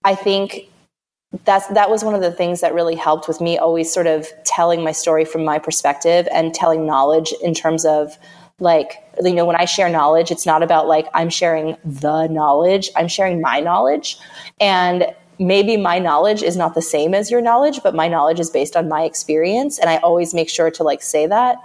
[0.04, 0.68] I think
[1.44, 4.28] that's that was one of the things that really helped with me always sort of
[4.44, 8.16] telling my story from my perspective and telling knowledge in terms of
[8.60, 12.90] like you know when i share knowledge it's not about like i'm sharing the knowledge
[12.96, 14.18] i'm sharing my knowledge.
[14.60, 15.06] And
[15.38, 18.76] maybe my knowledge is not the same as your knowledge but my knowledge is based
[18.76, 21.58] on my experience and i always make sure to like say that.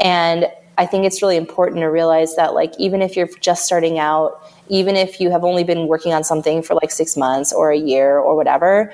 [0.00, 0.46] And
[0.78, 4.40] i think it's really important to realize that like even if you're just starting out
[4.70, 7.76] even if you have only been working on something for like six months or a
[7.76, 8.92] year or whatever,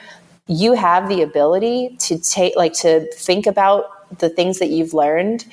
[0.49, 5.45] you have the ability to take, like, to think about the things that you've learned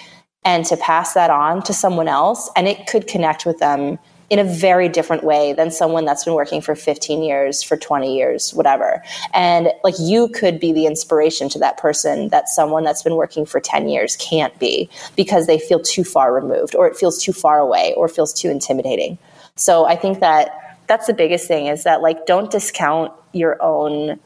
[0.45, 2.49] and to pass that on to someone else.
[2.55, 3.97] And it could connect with them
[4.29, 8.15] in a very different way than someone that's been working for 15 years, for 20
[8.15, 9.03] years, whatever.
[9.33, 13.45] And like you could be the inspiration to that person that someone that's been working
[13.45, 17.33] for 10 years can't be because they feel too far removed or it feels too
[17.33, 19.17] far away or feels too intimidating.
[19.55, 24.19] So I think that that's the biggest thing is that like don't discount your own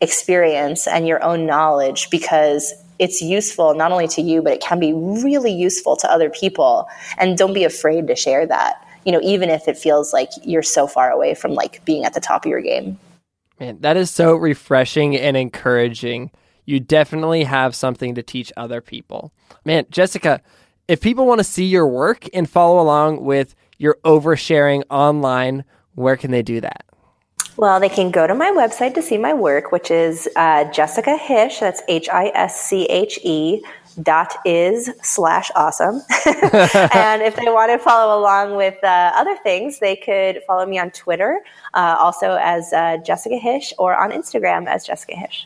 [0.00, 4.78] experience and your own knowledge because it's useful not only to you but it can
[4.78, 6.88] be really useful to other people.
[7.18, 10.62] And don't be afraid to share that you know even if it feels like you're
[10.62, 12.98] so far away from like being at the top of your game.
[13.58, 16.30] Man that is so refreshing and encouraging.
[16.66, 19.32] You definitely have something to teach other people.
[19.64, 20.42] Man jessica
[20.86, 25.64] if people want to see your work and follow along with you're oversharing online,
[25.94, 26.84] where can they do that?
[27.56, 31.16] Well, they can go to my website to see my work, which is uh, Jessica
[31.16, 31.60] Hische.
[31.60, 33.64] That's H I S C H E
[34.02, 36.02] dot is slash awesome.
[36.26, 40.78] and if they want to follow along with uh, other things, they could follow me
[40.78, 41.40] on Twitter,
[41.74, 45.44] uh, also as uh, Jessica Hische, or on Instagram as Jessica Hische.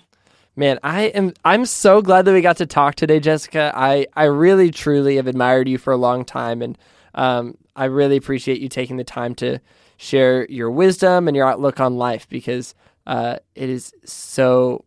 [0.57, 3.70] Man, I am I'm so glad that we got to talk today, Jessica.
[3.76, 6.79] I I really truly have admired you for a long time and
[7.14, 9.61] um, I really appreciate you taking the time to
[9.97, 12.74] share your wisdom and your outlook on life because
[13.07, 14.85] uh, it is so,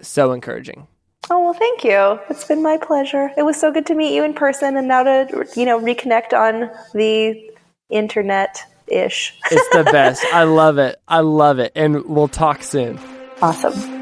[0.00, 0.88] so encouraging.
[1.30, 2.18] Oh well, thank you.
[2.28, 3.30] It's been my pleasure.
[3.36, 6.32] It was so good to meet you in person, and now to you know reconnect
[6.32, 7.50] on the
[7.90, 9.32] internet ish.
[9.50, 10.24] it's the best.
[10.32, 11.00] I love it.
[11.06, 12.98] I love it, and we'll talk soon.
[13.40, 14.01] Awesome.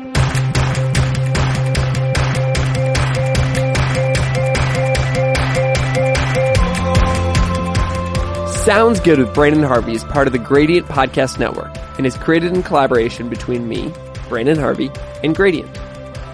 [8.64, 12.52] Sounds Good with Branden Harvey is part of the Gradient Podcast Network and is created
[12.52, 13.88] in collaboration between me,
[14.28, 14.90] Branden Harvey,
[15.24, 15.74] and Gradient.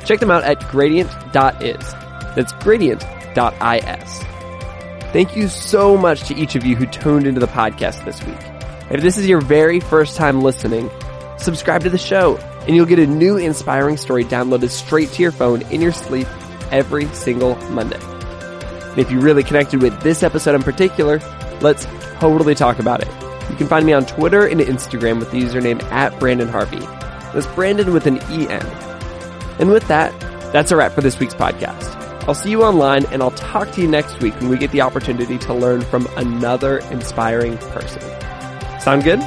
[0.04, 1.92] Check them out at gradient.is.
[2.34, 4.24] That's gradient.is.
[5.12, 8.40] Thank you so much to each of you who tuned into the podcast this week.
[8.90, 10.90] If this is your very first time listening,
[11.38, 15.32] subscribe to the show and you'll get a new inspiring story downloaded straight to your
[15.32, 16.26] phone in your sleep
[16.72, 18.00] every single Monday.
[18.00, 21.20] And if you really connected with this episode in particular,
[21.62, 21.86] let's
[22.18, 23.08] totally talk about it.
[23.50, 26.80] You can find me on Twitter and Instagram with the username at Branden Harvey.
[27.32, 28.66] That's Brandon with an E-N.
[29.58, 30.18] And with that,
[30.52, 31.94] that's a wrap for this week's podcast.
[32.26, 34.80] I'll see you online and I'll talk to you next week when we get the
[34.80, 38.02] opportunity to learn from another inspiring person.
[38.80, 39.20] Sound good?